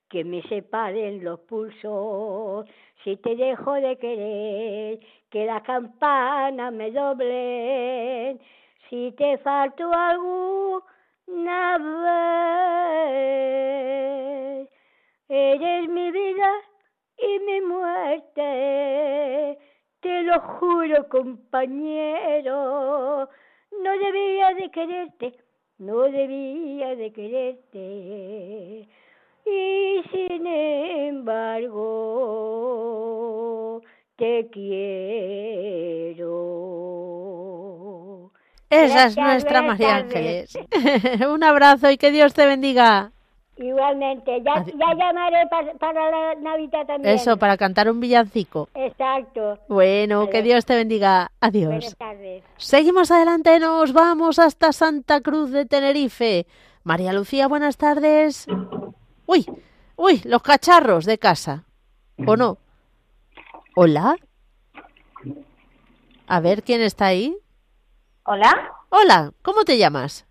[0.08, 2.66] Que me separen los pulsos
[3.02, 8.38] si te dejo de querer, que la campana me doble,
[8.88, 13.35] si te falto alguna vez.
[20.36, 23.28] Lo juro, compañero,
[23.82, 25.34] no debía de quererte,
[25.78, 28.86] no debía de quererte.
[29.46, 31.80] Y sin embargo,
[34.16, 36.26] te quiero.
[38.68, 40.58] Esa es nuestra María Ángeles.
[41.28, 43.12] Un abrazo y que Dios te bendiga.
[43.58, 45.46] Igualmente, ya, ya llamaré
[45.78, 47.14] para la Navidad también.
[47.14, 48.68] Eso, para cantar un villancico.
[48.74, 49.58] Exacto.
[49.68, 51.30] Bueno, que Dios te bendiga.
[51.40, 51.68] Adiós.
[51.68, 52.44] Buenas tardes.
[52.58, 56.46] Seguimos adelante, nos vamos hasta Santa Cruz de Tenerife.
[56.84, 58.46] María Lucía, buenas tardes.
[59.24, 59.46] Uy,
[59.96, 61.64] uy, los cacharros de casa.
[62.26, 62.58] ¿O no?
[63.74, 64.16] ¿Hola?
[66.26, 67.36] A ver, ¿quién está ahí?
[68.24, 68.72] Hola.
[68.90, 70.25] Hola, ¿cómo te llamas?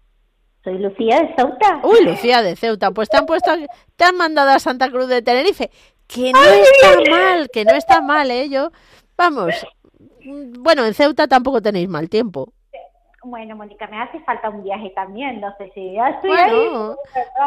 [0.66, 1.80] Soy Lucía de Ceuta.
[1.84, 2.90] Uy, Lucía de Ceuta.
[2.90, 3.52] Pues te han puesto,
[3.96, 5.70] te han mandado a Santa Cruz de Tenerife.
[6.08, 8.50] Que no está mal, que no está mal, ¿eh?
[8.50, 8.72] Yo,
[9.16, 9.54] vamos.
[10.60, 12.52] Bueno, en Ceuta tampoco tenéis mal tiempo.
[13.24, 16.70] Bueno, Mónica, me hace falta un viaje también, no sé si ya estoy ahí.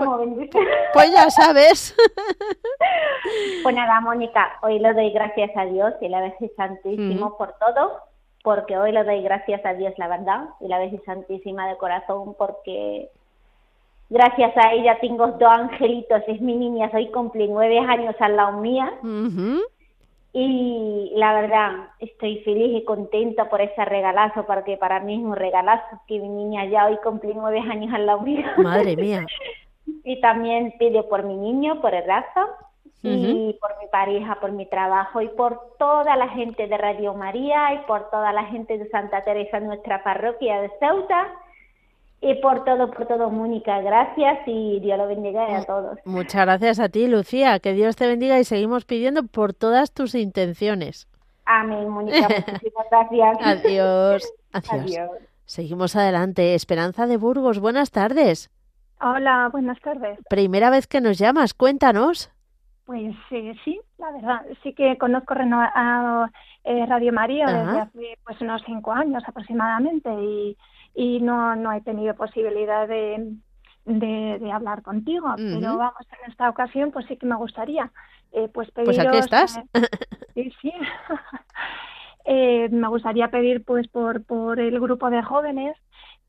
[0.03, 0.51] Pues,
[0.93, 1.95] pues, ya sabes.
[3.63, 8.08] Pues nada, Mónica, hoy le doy gracias a Dios y la Virgen Santísimo por todo
[8.43, 12.35] porque hoy le doy gracias a Dios, la verdad, y la Virgen Santísima de corazón,
[12.39, 13.11] porque
[14.11, 18.59] Gracias a ella tengo dos angelitos, es mi niña, hoy cumple nueve años al lado
[18.61, 18.91] mía.
[20.33, 25.37] Y la verdad, estoy feliz y contenta por ese regalazo, porque para mí es un
[25.37, 28.55] regalazo que mi niña ya hoy cumple nueve años al lado mía.
[28.57, 29.27] Madre mía.
[30.05, 32.47] y también pido por mi niño, por el raza,
[33.03, 37.75] y por mi pareja, por mi trabajo y por toda la gente de Radio María
[37.75, 41.29] y por toda la gente de Santa Teresa, nuestra parroquia de Ceuta
[42.21, 43.81] y por todo, por todo, Mónica.
[43.81, 45.99] Gracias y Dios lo bendiga a todos.
[46.05, 47.61] Muchas gracias a ti, Lucía.
[47.61, 51.07] Que Dios te bendiga y seguimos pidiendo por todas tus intenciones.
[51.45, 52.29] Amén, Mónica.
[52.47, 53.39] Muchísimas gracias.
[53.43, 54.33] Adiós.
[54.53, 55.11] Adiós.
[55.45, 56.55] Seguimos adelante.
[56.55, 58.51] Esperanza de Burgos, buenas tardes.
[59.01, 60.19] Hola, buenas tardes.
[60.29, 62.31] Primera vez que nos llamas, cuéntanos.
[62.89, 66.31] Pues eh, sí, la verdad, sí que conozco a,
[66.65, 70.57] eh, Radio María desde hace pues unos cinco años aproximadamente y,
[70.95, 73.35] y no, no he tenido posibilidad de,
[73.85, 77.93] de, hablar contigo, pero vamos, en esta ocasión pues sí que me gustaría
[78.33, 78.97] eh, pues pediros...
[78.97, 79.61] Pues aquí estás.
[80.33, 80.73] sí, sí.
[82.71, 85.77] me gustaría pedir pues por, por el grupo de jóvenes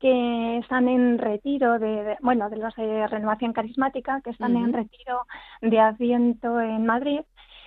[0.00, 5.26] que están en retiro de, bueno de los de renovación carismática que están en retiro
[5.60, 7.20] de Adviento en Madrid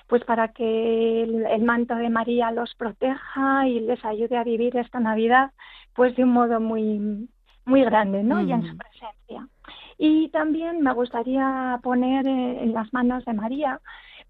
[0.08, 5.00] pues para que el, manto de María los proteja y les ayude a vivir esta
[5.00, 5.52] Navidad
[5.96, 7.30] pues de un modo muy
[7.66, 9.48] muy grande no y en su presencia.
[9.98, 13.80] Y también me gustaría poner en las manos de María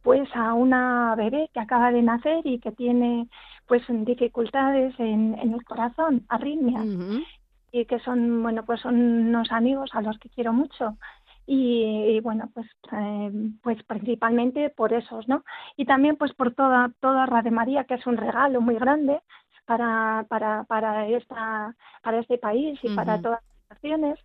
[0.03, 3.27] pues a una bebé que acaba de nacer y que tiene
[3.65, 6.85] pues dificultades en, en el corazón, arritmias,
[7.73, 10.95] y que son, bueno, pues son unos amigos a los que quiero mucho.
[11.45, 15.43] Y, bueno, pues, eh, pues principalmente por esos, ¿no?
[15.75, 19.19] Y también pues por toda, toda Radio María, que es un regalo muy grande
[19.65, 24.19] para, para, para, esta, para este país y para todas las naciones.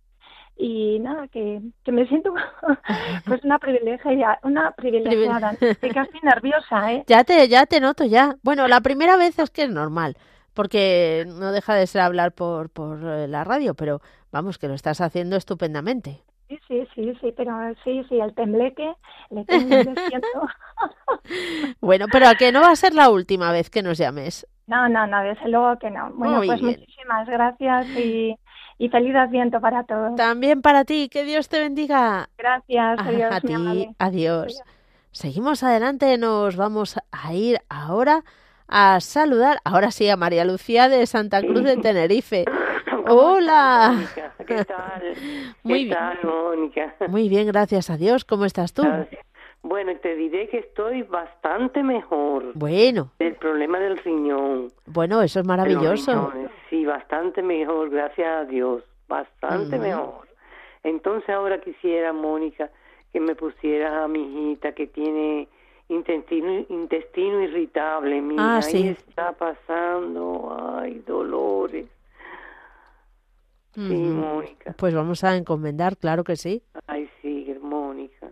[0.55, 2.33] Y nada que, que me siento
[3.25, 8.35] pues una privilegiada una privilegiada estoy casi nerviosa eh ya te ya te noto ya.
[8.43, 10.17] Bueno la primera vez es que es normal
[10.59, 14.73] porque no deja de ser hablar por, por eh, la radio, pero vamos, que lo
[14.73, 16.21] estás haciendo estupendamente.
[16.49, 17.53] Sí, sí, sí, sí, pero
[17.85, 18.93] sí, sí, el tembleque
[19.29, 19.77] le tengo
[21.79, 24.45] Bueno, pero que no va a ser la última vez que nos llames.
[24.67, 26.11] No, no, no, desde luego que no.
[26.11, 28.35] Bueno, pues muchísimas gracias y,
[28.79, 30.17] y feliz Adviento para todos.
[30.17, 32.27] También para ti, que Dios te bendiga.
[32.37, 33.31] Gracias, adiós.
[33.31, 34.61] A ti, adiós.
[35.11, 38.25] Seguimos adelante, nos vamos a ir ahora
[38.69, 42.45] a saludar, ahora sí, a María Lucía de Santa Cruz de Tenerife.
[43.07, 43.97] Hola.
[44.45, 45.03] ¿Qué tal?
[45.63, 45.97] Muy bien.
[47.07, 48.25] Muy bien, gracias a Dios.
[48.25, 48.83] ¿Cómo estás tú?
[49.61, 52.51] Bueno, te diré que estoy bastante mejor.
[52.53, 53.11] Bueno.
[53.19, 54.67] El problema del riñón.
[54.85, 56.31] Bueno, eso es maravilloso.
[56.69, 58.83] Sí, bastante mejor, gracias a Dios.
[59.07, 60.27] Bastante mejor.
[60.83, 62.69] Entonces ahora quisiera, Mónica,
[63.11, 65.47] que me pusieras a mi hijita que tiene
[65.89, 71.87] intestino, intestino irritable, mira, ah, ahí está pasando, ay, dolores.
[73.73, 74.73] Sí, Mónica.
[74.77, 76.63] Pues vamos a encomendar, claro que sí.
[76.87, 78.27] Ay, sí, Mónica.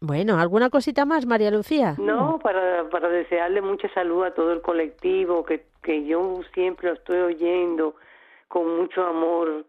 [0.00, 1.94] Bueno, ¿alguna cosita más, María Lucía?
[1.98, 6.94] No, para, para desearle mucha salud a todo el colectivo, que, que yo siempre lo
[6.94, 7.94] estoy oyendo
[8.48, 9.64] con mucho amor,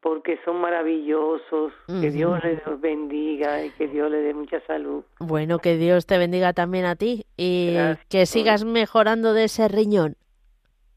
[0.00, 1.72] porque son maravillosos.
[1.86, 5.04] Que Dios les bendiga y que Dios les dé mucha salud.
[5.18, 7.76] Bueno, que Dios te bendiga también a ti y
[8.08, 10.16] que sigas mejorando de ese riñón.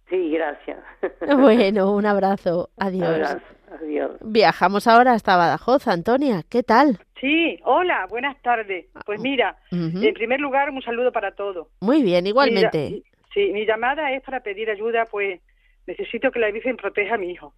[0.10, 0.80] Sí, gracias.
[1.38, 2.70] Bueno, un abrazo.
[2.78, 3.38] Adiós.
[3.72, 4.12] Adiós.
[4.22, 5.88] Viajamos ahora hasta Badajoz.
[5.88, 7.00] Antonia, ¿qué tal?
[7.20, 8.88] Sí, hola, buenas tardes.
[9.06, 11.68] Pues mira, en primer lugar, un saludo para todos.
[11.82, 13.04] Muy bien, igualmente.
[13.34, 15.40] sí, mi llamada es para pedir ayuda, pues
[15.86, 17.54] necesito que la Virgen proteja a mi hijo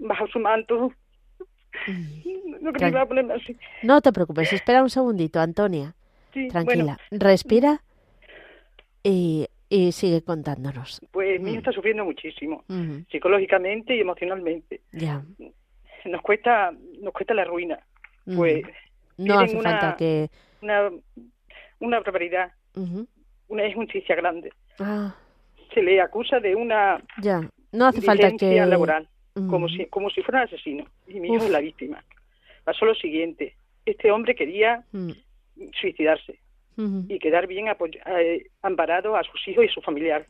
[0.00, 0.92] bajo su manto.
[2.60, 2.72] No,
[3.82, 5.94] no te preocupes, espera un segundito, Antonia.
[6.50, 7.82] Tranquila, respira
[9.02, 11.00] y, y, sigue contándonos.
[11.10, 12.64] Pues mi hijo está sufriendo muchísimo,
[13.10, 14.80] psicológicamente y emocionalmente.
[14.92, 15.24] Ya.
[16.04, 17.80] Nos cuesta, nos cuesta la ruina.
[18.24, 18.62] Pues
[19.16, 20.30] no hace una, falta que
[20.62, 20.90] una,
[21.80, 22.52] una barbaridad,
[23.48, 24.52] una injusticia grande.
[24.78, 25.14] Ah.
[25.74, 27.40] Se le acusa de una ya.
[27.72, 30.84] No hace falta que laboral como, si, como si fuera un asesino.
[31.06, 32.04] Y mi hijo es la víctima.
[32.64, 33.54] Pasó lo siguiente.
[33.86, 35.10] Este hombre quería mm.
[35.80, 36.38] suicidarse
[37.08, 40.24] y quedar bien eh, amparado a sus hijos y su familiar.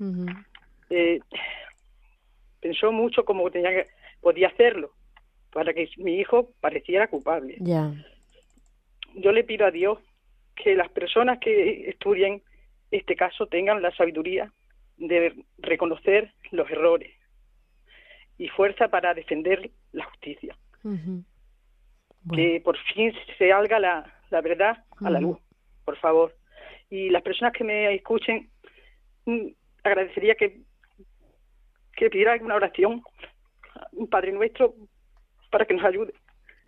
[0.89, 1.21] Eh,
[2.61, 3.87] pensó mucho cómo tenía que,
[4.21, 4.91] podía hacerlo
[5.53, 7.57] para que mi hijo pareciera culpable.
[9.15, 9.99] Yo le pido a Dios
[10.57, 12.43] que las personas que estudien
[12.91, 14.53] este caso tengan la sabiduría
[14.97, 17.20] de reconocer los errores
[18.41, 20.57] y fuerza para defender la justicia.
[22.35, 25.39] Que por fin se salga la, la verdad a la luz,
[25.85, 26.35] por favor.
[26.89, 28.49] Y las personas que me escuchen,
[29.27, 29.49] mm,
[29.85, 30.63] agradecería que,
[31.93, 33.03] que pidieran una oración,
[33.93, 34.75] un Padre Nuestro,
[35.51, 36.15] para que nos ayude.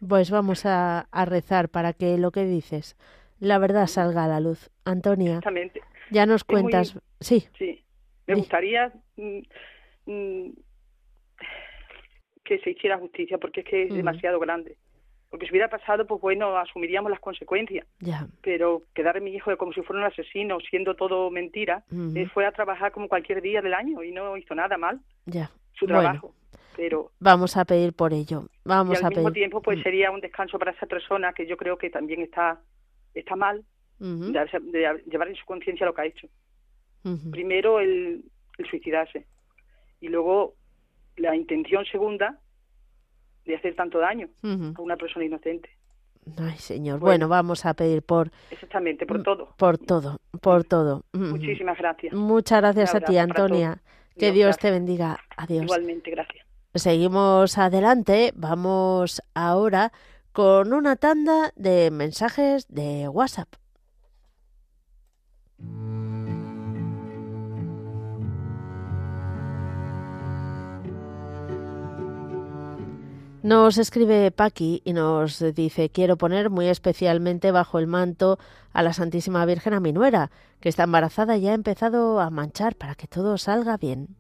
[0.07, 2.99] Pues vamos a, a rezar para que lo que dices,
[3.41, 4.70] la verdad salga a la luz.
[4.85, 5.41] Antonia,
[6.11, 6.99] ya nos cuentas.
[7.20, 7.49] Sí.
[7.57, 7.83] Sí.
[8.27, 9.39] Me gustaría mm,
[10.05, 10.51] mm,
[12.53, 14.77] que se hiciera justicia porque es que es demasiado grande.
[15.31, 17.87] Porque si hubiera pasado, pues bueno, asumiríamos las consecuencias.
[18.43, 22.45] Pero quedar en mi hijo como si fuera un asesino, siendo todo mentira, él fue
[22.45, 25.01] a trabajar como cualquier día del año y no hizo nada mal.
[25.25, 25.51] Ya.
[25.73, 26.35] Su trabajo.
[26.77, 28.45] Pero vamos a pedir por ello.
[28.65, 29.35] Vamos y al a mismo pedir.
[29.35, 32.61] tiempo, pues sería un descanso para esa persona que yo creo que también está
[33.15, 33.65] está mal
[33.99, 36.29] de, de llevar en su conciencia lo que ha hecho.
[37.31, 38.25] Primero el,
[38.59, 39.27] el suicidarse
[40.01, 40.55] y luego
[41.17, 42.39] la intención segunda
[43.45, 45.70] de hacer tanto daño a una persona inocente.
[46.38, 47.01] Ay, señor.
[47.01, 47.26] Bueno.
[47.26, 49.55] Bueno, vamos a pedir por Exactamente, por todo.
[49.57, 51.03] por todo, por todo.
[51.12, 51.24] Ujú.
[51.24, 52.14] Muchísimas gracias.
[52.14, 53.82] Muchas gracias a ti, Antonia.
[54.16, 54.62] Que Dios, Dios gracias.
[54.62, 55.18] te bendiga.
[55.36, 55.64] Adiós.
[55.64, 56.47] Igualmente, gracias.
[56.74, 58.32] Seguimos adelante.
[58.36, 59.93] Vamos ahora
[60.32, 63.49] con una tanda de mensajes de WhatsApp.
[73.43, 78.38] Nos escribe Paqui y nos dice, quiero poner muy especialmente bajo el manto
[78.72, 80.30] a la Santísima Virgen a mi nuera,
[80.61, 84.14] que está embarazada y ha empezado a manchar para que todo salga bien.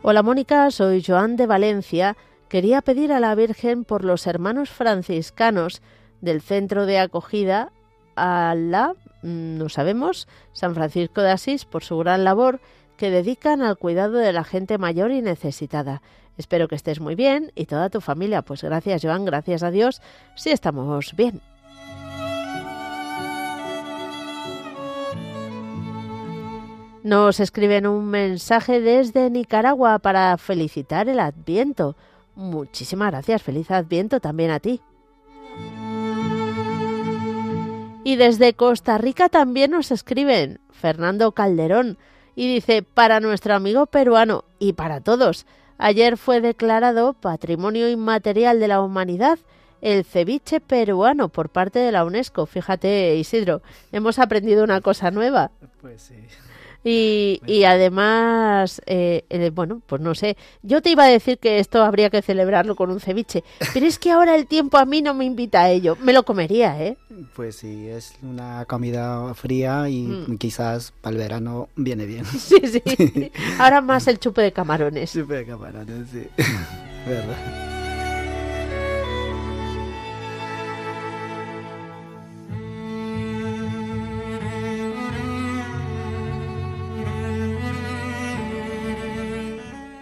[0.00, 2.16] Hola Mónica, soy Joan de Valencia.
[2.48, 5.82] Quería pedir a la Virgen por los hermanos franciscanos
[6.22, 7.70] del centro de acogida
[8.14, 12.60] a la, mm, no sabemos, San Francisco de Asís por su gran labor
[12.96, 16.02] que dedican al cuidado de la gente mayor y necesitada.
[16.36, 18.42] Espero que estés muy bien y toda tu familia.
[18.42, 20.02] Pues gracias Joan, gracias a Dios,
[20.34, 21.40] sí estamos bien.
[27.06, 31.94] Nos escriben un mensaje desde Nicaragua para felicitar el Adviento.
[32.34, 34.80] Muchísimas gracias, feliz Adviento también a ti.
[38.02, 41.96] Y desde Costa Rica también nos escriben Fernando Calderón
[42.36, 45.46] y dice, para nuestro amigo peruano y para todos,
[45.78, 49.40] ayer fue declarado Patrimonio Inmaterial de la Humanidad
[49.80, 52.46] el ceviche peruano por parte de la UNESCO.
[52.46, 53.62] Fíjate, Isidro,
[53.92, 55.50] hemos aprendido una cosa nueva.
[55.80, 56.14] Pues sí.
[56.88, 61.58] Y, y además, eh, eh, bueno, pues no sé, yo te iba a decir que
[61.58, 63.42] esto habría que celebrarlo con un ceviche,
[63.74, 65.96] pero es que ahora el tiempo a mí no me invita a ello.
[66.00, 66.96] Me lo comería, ¿eh?
[67.34, 70.38] Pues sí, es una comida fría y Mm.
[70.38, 72.24] quizás para el verano viene bien.
[72.38, 73.32] Sí, sí.
[73.58, 75.12] Ahora más el chupe de camarones.
[75.12, 76.26] Chupe de camarones, sí.
[77.06, 77.75] ¿Verdad?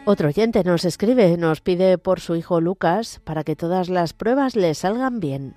[0.06, 4.54] Otro oyente nos escribe, nos pide por su hijo Lucas para que todas las pruebas
[4.54, 5.54] le salgan bien.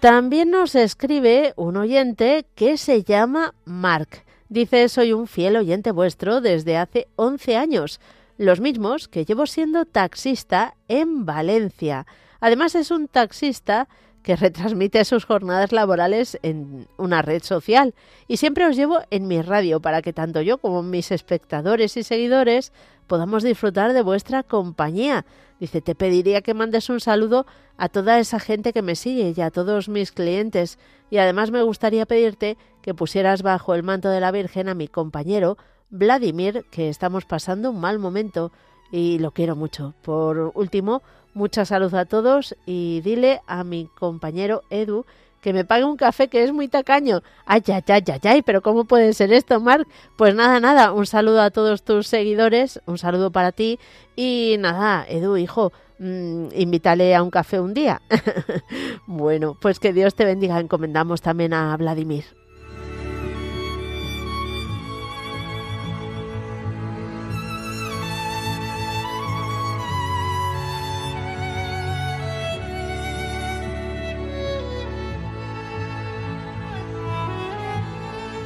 [0.00, 4.24] También nos escribe un oyente que se llama Mark.
[4.48, 8.00] Dice, soy un fiel oyente vuestro desde hace 11 años,
[8.36, 12.06] los mismos que llevo siendo taxista en Valencia.
[12.40, 13.88] Además es un taxista
[14.22, 17.94] que retransmite sus jornadas laborales en una red social
[18.26, 22.02] y siempre os llevo en mi radio para que tanto yo como mis espectadores y
[22.02, 22.72] seguidores
[23.06, 25.26] podamos disfrutar de vuestra compañía.
[25.60, 29.40] Dice, te pediría que mandes un saludo a toda esa gente que me sigue y
[29.40, 30.78] a todos mis clientes.
[31.10, 34.88] Y además me gustaría pedirte que pusieras bajo el manto de la Virgen a mi
[34.88, 35.56] compañero
[35.90, 38.52] Vladimir, que estamos pasando un mal momento
[38.90, 39.94] y lo quiero mucho.
[40.02, 41.02] Por último,
[41.34, 45.04] mucha salud a todos y dile a mi compañero Edu
[45.44, 47.22] que me pague un café que es muy tacaño.
[47.44, 49.86] Ay, ay, ay, ay, ay, pero ¿cómo puede ser esto, Marc?
[50.16, 53.78] Pues nada, nada, un saludo a todos tus seguidores, un saludo para ti
[54.16, 58.00] y nada, Edu, hijo, mmm, invítale a un café un día.
[59.06, 62.24] bueno, pues que Dios te bendiga, encomendamos también a Vladimir.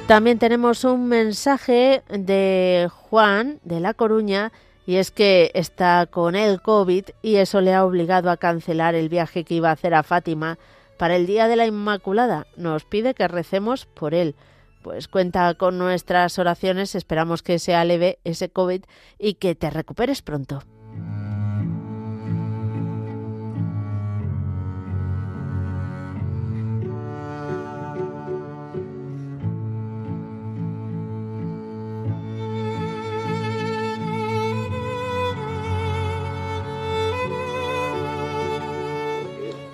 [0.09, 4.52] También tenemos un mensaje de Juan de La Coruña
[4.86, 9.11] Y es que está con el COVID y eso le ha obligado a cancelar el
[9.11, 10.59] viaje que iba a hacer a Fátima
[10.96, 12.46] para el Día de la Inmaculada.
[12.56, 14.34] Nos pide que recemos por él.
[14.82, 18.84] Pues cuenta con nuestras oraciones, esperamos que sea leve ese COVID
[19.18, 20.62] y que te recuperes pronto.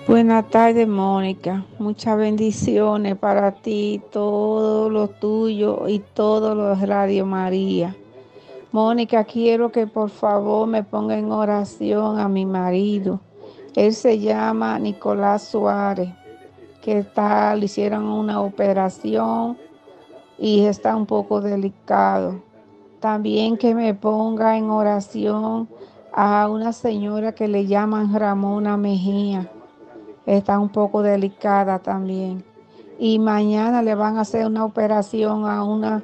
[0.07, 1.65] Buenas tardes, Mónica.
[1.79, 7.95] Muchas bendiciones para ti, todo lo tuyo y todos los Radio María.
[8.71, 13.19] Mónica, quiero que por favor me ponga en oración a mi marido.
[13.75, 16.09] Él se llama Nicolás Suárez,
[16.83, 19.57] que está, le hicieron una operación
[20.37, 22.43] y está un poco delicado.
[22.99, 25.67] También que me ponga en oración
[26.13, 29.49] a una señora que le llaman Ramona Mejía
[30.25, 32.43] está un poco delicada también.
[32.97, 36.03] Y mañana le van a hacer una operación a una,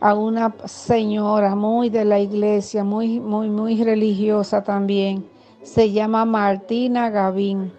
[0.00, 5.24] a una señora muy de la iglesia, muy, muy, muy religiosa también.
[5.62, 7.72] Se llama Martina Gavín.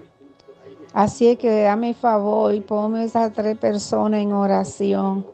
[0.94, 5.26] Así que dame favor y ponme esas tres personas en oración.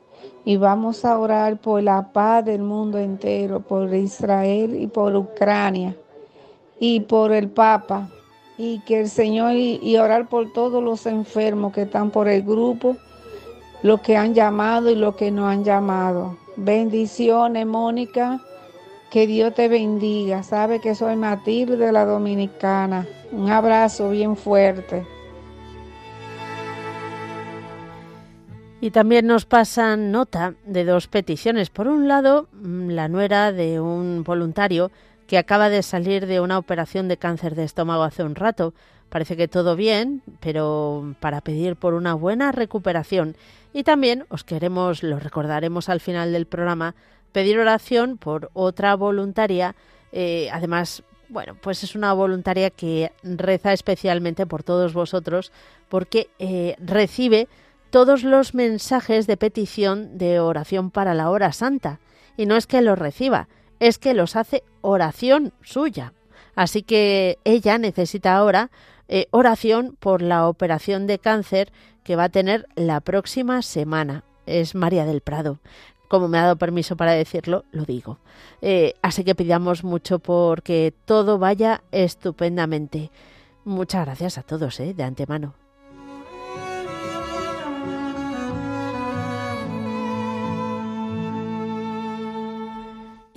[0.43, 5.95] Y vamos a orar por la paz del mundo entero, por Israel y por Ucrania
[6.79, 8.09] y por el Papa
[8.57, 12.97] y que el Señor y, orar por todos los enfermos que están por el grupo,
[13.83, 16.37] los que han llamado y los que no han llamado.
[16.55, 18.41] Bendiciones, Mónica.
[19.11, 20.43] Que Dios te bendiga.
[20.43, 23.07] Sabe que soy Matilde la Dominicana.
[23.31, 25.05] Un abrazo bien fuerte.
[28.81, 31.69] Y también nos pasan nota de dos peticiones.
[31.69, 34.91] Por un lado, la nuera de un voluntario
[35.27, 38.73] que acaba de salir de una operación de cáncer de estómago hace un rato.
[39.09, 43.35] Parece que todo bien, pero para pedir por una buena recuperación.
[43.73, 46.95] Y también os queremos, lo recordaremos al final del programa,
[47.31, 49.75] pedir oración por otra voluntaria.
[50.11, 55.51] Eh, además, bueno, pues es una voluntaria que reza especialmente por todos vosotros
[55.89, 57.47] porque eh, recibe
[57.89, 61.99] todos los mensajes de petición de oración para la hora santa.
[62.37, 63.47] Y no es que los reciba,
[63.79, 66.13] es que los hace oración suya.
[66.55, 68.71] Así que ella necesita ahora
[69.07, 71.71] eh, oración por la operación de cáncer
[72.03, 74.23] que va a tener la próxima semana.
[74.45, 75.59] Es María del Prado.
[76.07, 78.19] Como me ha dado permiso para decirlo, lo digo.
[78.61, 83.11] Eh, así que pidamos mucho porque todo vaya estupendamente.
[83.63, 85.64] Muchas gracias a todos, eh, de antemano.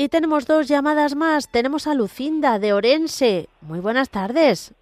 [0.01, 1.49] Y tenemos dos llamadas más.
[1.49, 3.49] Tenemos a Lucinda de Orense.
[3.61, 4.72] Muy buenas tardes.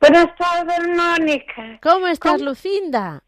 [0.00, 1.78] Buenas tardes, Mónica.
[1.80, 3.22] ¿Cómo estás, Lucinda?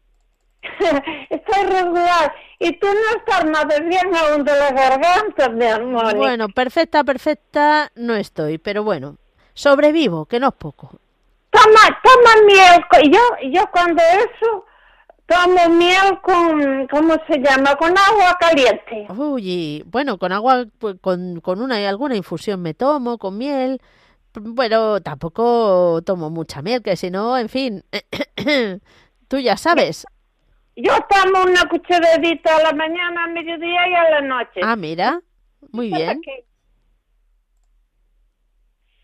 [1.29, 2.35] Estoy regular.
[2.59, 6.17] Y tú no estás nada bien aún de la garganta, mi Mónica.
[6.17, 9.15] Bueno, perfecta, perfecta no estoy, pero bueno,
[9.53, 10.99] sobrevivo, que no es poco.
[11.49, 13.09] Toma, toma miel.
[13.09, 14.65] Yo, yo cuando eso
[15.29, 17.75] Tomo miel con, ¿cómo se llama?
[17.75, 19.05] Con agua caliente.
[19.15, 23.79] Uy, bueno, con agua, pues, con, con una alguna infusión me tomo, con miel.
[24.33, 27.83] Bueno, tampoco tomo mucha miel, que si no, en fin,
[29.27, 30.07] tú ya sabes.
[30.75, 34.61] Yo tomo una cucharadita a la mañana, a mediodía y a la noche.
[34.63, 35.21] Ah, mira,
[35.71, 36.21] muy bien.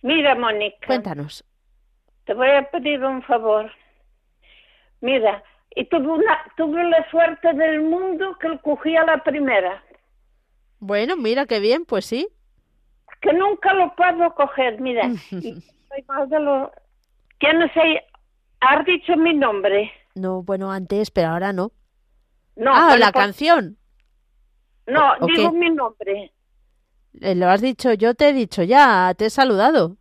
[0.02, 0.88] Mira, Mónica.
[0.88, 1.44] Cuéntanos.
[2.26, 3.72] Te voy a pedir un favor.
[5.02, 5.44] Mira,
[5.76, 9.84] y tuve, una, tuve la suerte del mundo que lo cogí a la primera.
[10.80, 12.28] Bueno, mira qué bien, pues sí.
[13.22, 15.08] Que nunca lo puedo coger, mira.
[15.32, 16.72] y soy más de lo...
[17.40, 18.04] ¿Quién sé?
[18.62, 19.92] ¿Has dicho mi nombre?
[20.16, 21.72] No, bueno, antes, pero ahora no.
[22.56, 22.72] No.
[22.74, 23.78] Ah, la canción.
[24.88, 26.32] No, digo mi nombre.
[27.22, 29.98] Eh, lo has dicho, yo te he dicho ya, te he saludado.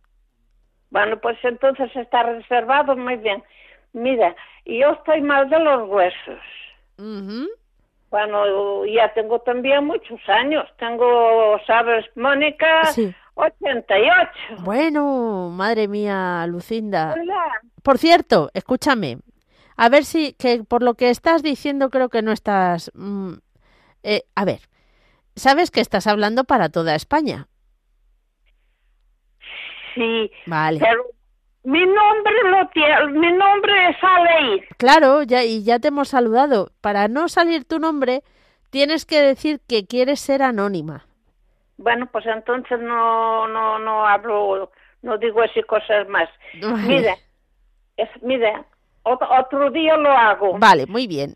[0.89, 3.43] Bueno, pues entonces está reservado muy bien.
[3.95, 4.35] Mira,
[4.65, 6.41] yo estoy mal de los huesos.
[8.11, 10.65] Bueno, ya tengo también muchos años.
[10.77, 12.83] Tengo, ¿sabes, Mónica?
[12.87, 13.15] Sí.
[13.35, 14.63] 88.
[14.63, 17.15] Bueno, madre mía, Lucinda.
[17.83, 19.19] Por cierto, escúchame.
[19.77, 22.91] A ver si, que por lo que estás diciendo creo que no estás...
[22.95, 23.35] Mm,
[24.03, 24.59] eh, a ver,
[25.37, 27.47] ¿sabes que estás hablando para toda España?
[29.93, 30.29] Sí.
[30.47, 30.81] Vale.
[31.65, 34.67] Mi nombre lo tiene, mi nombre es Aleir.
[34.77, 36.69] Claro, ya y ya te hemos saludado.
[36.79, 38.21] Para no salir tu nombre,
[38.69, 41.07] tienes que decir que quieres ser anónima.
[41.77, 46.29] Bueno, pues entonces no, no, no hablo, no digo así cosas más.
[46.87, 47.15] Mira,
[47.97, 48.63] es, mira,
[49.01, 50.59] otro, día lo hago.
[50.59, 51.33] Vale, muy bien.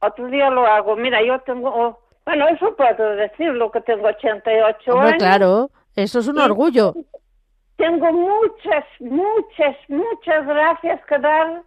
[0.00, 0.94] Otro día lo hago.
[0.94, 5.18] Mira, yo tengo, oh, bueno, eso puedo decirlo, que tengo 88 Hombre, años.
[5.18, 6.92] claro, eso es un orgullo.
[7.76, 11.62] Tengo muchas, muchas, muchas gracias que dar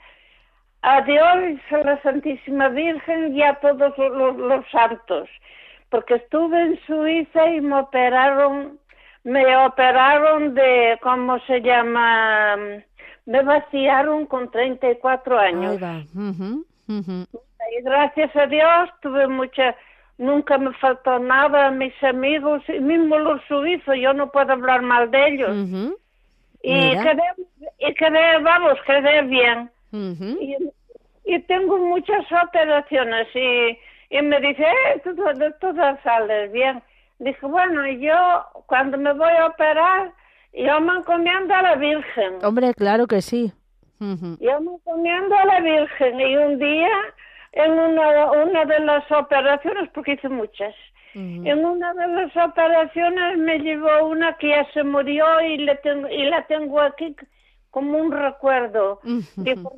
[0.82, 5.28] a Dios, a la Santísima Virgen y a todos los, santos,
[5.90, 8.80] porque estuve en Suiza y me operaron,
[9.24, 12.56] me operaron de, ¿cómo se llama?
[13.26, 15.82] Me vaciaron con 34 años.
[16.88, 19.76] Y gracias a Dios tuve mucha,
[20.18, 24.82] nunca me faltó nada a mis amigos, y mismo los suizos, yo no puedo hablar
[24.82, 25.96] mal de ellos.
[26.64, 27.24] Y quedé,
[27.80, 29.72] y quedé, vamos, quedé bien
[31.26, 33.78] y, tengo muchas operaciones y,
[34.10, 35.16] y me dice, eh, tú,
[36.04, 36.82] sales bien.
[37.20, 40.14] Dije, bueno, yo cuando me voy a operar,
[40.54, 42.44] yo me encomiendo a la Virgen.
[42.44, 43.52] Hombre, claro que sí.
[44.00, 46.90] Yo me encomiendo a la Virgen y un día
[47.58, 50.76] en una, una de las operaciones, porque hice muchas,
[51.16, 56.08] en una de las operaciones me llevó una que ya se murió y, le tengo,
[56.10, 57.16] y la tengo aquí
[57.72, 59.00] como un recuerdo.
[59.36, 59.74] Dijo,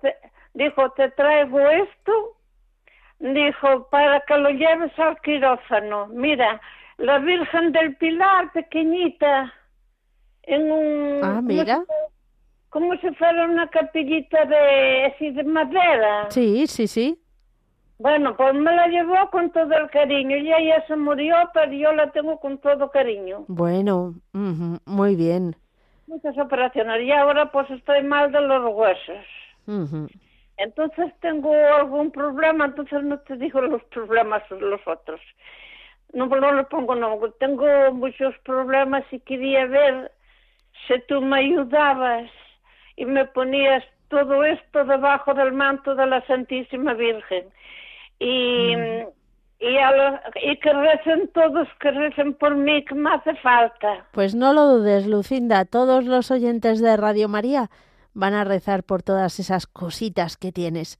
[0.00, 0.16] te,
[0.54, 2.36] dijo, te traigo esto,
[3.18, 6.06] dijo, para que lo lleves al quirófano.
[6.06, 6.58] Mira,
[6.96, 9.52] la Virgen del Pilar, pequeñita,
[10.44, 11.20] en un...
[11.22, 11.84] Ah, mira.
[12.70, 16.30] Como si fuera una capillita de, así de madera.
[16.30, 17.18] Sí, sí, sí.
[17.98, 20.36] Bueno, pues me la llevó con todo el cariño.
[20.36, 23.44] Y ella se murió, pero yo la tengo con todo cariño.
[23.48, 25.54] Bueno, muy bien
[26.10, 29.24] muchas operaciones y ahora pues estoy mal de los huesos.
[30.56, 35.20] Entonces tengo algún problema, entonces no te digo los problemas los otros.
[36.12, 40.10] No, no le pongo no, tengo muchos problemas y quería ver
[40.88, 42.28] si tú me ayudabas
[43.00, 47.46] y me ponías todo esto debajo del manto de la Santísima Virgen.
[48.18, 48.74] Y
[49.60, 54.06] y, a y que recen todos, que recen por mí, que me hace falta.
[54.12, 57.70] Pues no lo dudes, Lucinda, todos los oyentes de Radio María
[58.14, 60.98] van a rezar por todas esas cositas que tienes.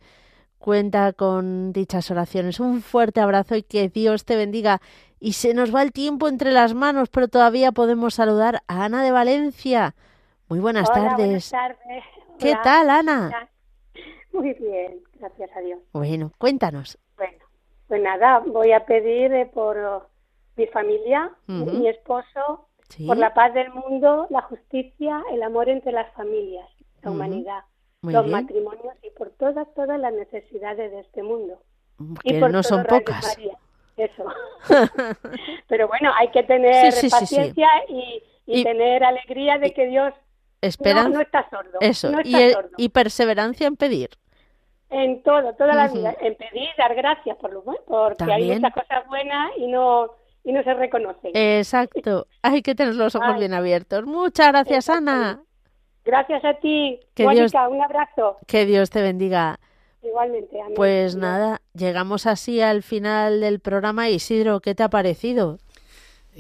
[0.59, 2.61] Cuenta con dichas oraciones.
[2.61, 4.83] Un fuerte abrazo y que Dios te bendiga.
[5.19, 9.03] Y se nos va el tiempo entre las manos, pero todavía podemos saludar a Ana
[9.03, 9.95] de Valencia.
[10.51, 11.17] Muy buenas tardes.
[11.17, 12.05] Buenas tardes.
[12.41, 13.49] ¿Qué tal, Ana?
[14.33, 15.79] Muy bien, gracias a Dios.
[15.93, 16.99] Bueno, cuéntanos.
[17.87, 20.09] Pues nada, voy a pedir eh, por
[20.57, 22.67] mi familia, mi esposo,
[23.07, 26.69] por la paz del mundo, la justicia, el amor entre las familias,
[27.03, 27.65] la humanidad,
[28.03, 31.63] los matrimonios y por todas, todas las necesidades de este mundo.
[32.25, 33.39] Que no son pocas.
[33.97, 34.25] Eso.
[35.69, 38.25] Pero bueno, hay que tener paciencia y,
[38.65, 40.13] tener alegría de que Dios
[40.63, 41.79] no, está sordo.
[41.81, 44.11] Eso, y, y perseverancia en pedir.
[44.91, 46.17] En todo, toda la vida.
[46.21, 50.11] En pedir, dar gracias por lo bueno, porque hay muchas cosas buenas y no
[50.43, 51.33] y no se reconocen.
[51.35, 52.27] Exacto.
[52.43, 54.05] Hay que tener los ojos bien abiertos.
[54.05, 55.43] Muchas gracias, Ana.
[56.05, 56.99] Gracias a ti.
[57.15, 58.39] Que un abrazo.
[58.47, 59.61] Que Dios te bendiga.
[60.03, 60.59] Igualmente.
[60.61, 60.75] Amén.
[60.75, 64.09] Pues nada, llegamos así al final del programa.
[64.09, 65.59] Isidro, ¿qué te ha parecido?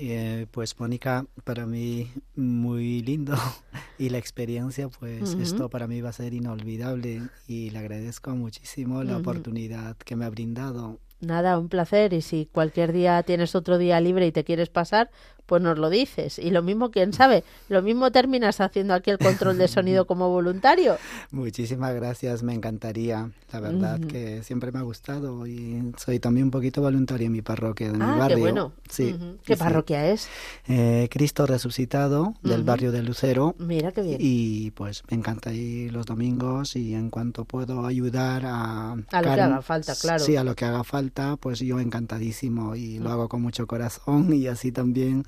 [0.03, 3.35] Eh, pues Mónica, para mí muy lindo.
[3.99, 7.21] Y la experiencia, pues esto para mí va a ser inolvidable.
[7.47, 12.13] Y le agradezco muchísimo la oportunidad que me ha brindado Nada, un placer.
[12.13, 15.11] Y si cualquier día tienes otro día libre y te quieres pasar,
[15.51, 16.39] pues nos lo dices.
[16.39, 20.29] Y lo mismo, quién sabe, lo mismo terminas haciendo aquí el control de sonido como
[20.29, 20.97] voluntario.
[21.33, 23.33] Muchísimas gracias, me encantaría.
[23.53, 27.43] La verdad que siempre me ha gustado y soy también un poquito voluntario en mi
[27.43, 28.37] parroquia de mi ah, barrio.
[28.37, 28.73] Qué bueno.
[28.89, 29.19] Sí.
[29.45, 30.29] ¿Qué parroquia es?
[30.69, 33.57] Eh, Cristo Resucitado del barrio de Lucero.
[33.59, 34.19] Mira qué bien.
[34.21, 38.93] Y pues me encanta ir los domingos y en cuanto puedo ayudar a...
[38.93, 40.23] A lo que haga falta, claro.
[40.23, 41.10] Sí, a lo que haga falta
[41.41, 45.25] pues yo encantadísimo y lo hago con mucho corazón y así también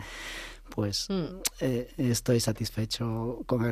[0.75, 1.25] pues mm.
[1.61, 3.63] eh, estoy satisfecho con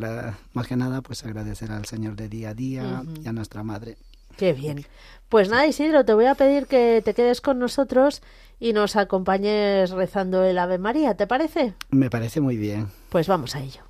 [0.52, 3.96] más que nada pues agradecer al Señor de día a día y a nuestra madre.
[4.36, 4.86] Qué bien.
[5.28, 8.22] Pues nada, Isidro, te voy a pedir que te quedes con nosotros
[8.58, 11.74] y nos acompañes rezando el Ave María, ¿te parece?
[11.90, 12.88] Me parece muy bien.
[13.10, 13.89] Pues vamos a ello.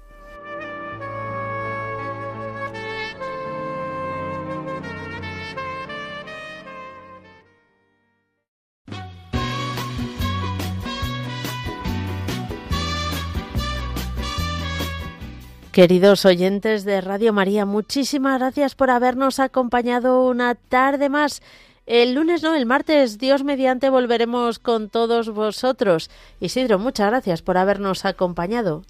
[15.71, 21.41] Queridos oyentes de Radio María, muchísimas gracias por habernos acompañado una tarde más.
[21.85, 26.09] El lunes, no, el martes, Dios mediante, volveremos con todos vosotros.
[26.41, 28.83] Isidro, muchas gracias por habernos acompañado.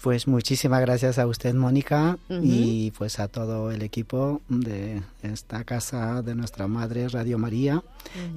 [0.00, 6.22] Pues muchísimas gracias a usted, Mónica, y pues a todo el equipo de esta casa
[6.22, 7.82] de nuestra madre, Radio María.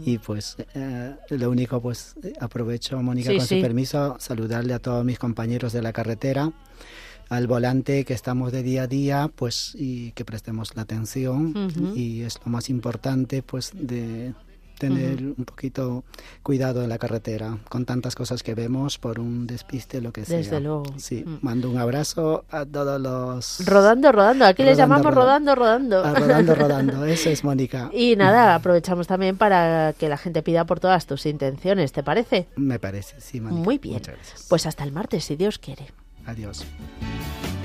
[0.05, 5.17] Y pues eh, lo único, pues aprovecho, Mónica, con su permiso, saludarle a todos mis
[5.17, 6.51] compañeros de la carretera
[7.29, 11.53] al volante que estamos de día a día, pues y que prestemos la atención
[11.95, 14.33] y es lo más importante, pues de
[14.79, 16.03] tener un poquito
[16.41, 20.37] cuidado en la carretera con tantas cosas que vemos por un despiste lo que sea.
[20.37, 20.83] Desde luego.
[20.97, 24.45] Sí, mando un abrazo a todos los rodando, rodando.
[24.45, 26.03] Aquí les llamamos rodando, rodando.
[26.03, 27.05] Ah, rodando, rodando.
[27.19, 27.91] Eso es Mónica.
[27.93, 31.91] Y nada, aprovechamos también para que la gente pida por todas tus intenciones.
[31.91, 32.47] ¿Te parece?
[32.55, 33.63] Me parece, sí, Mónica.
[33.63, 34.01] Muy bien.
[34.47, 35.87] Pues hasta el martes, si Dios quiere.
[36.25, 36.65] Adiós.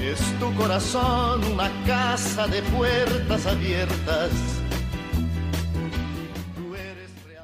[0.01, 4.31] Es tu corazón una casa de puertas abiertas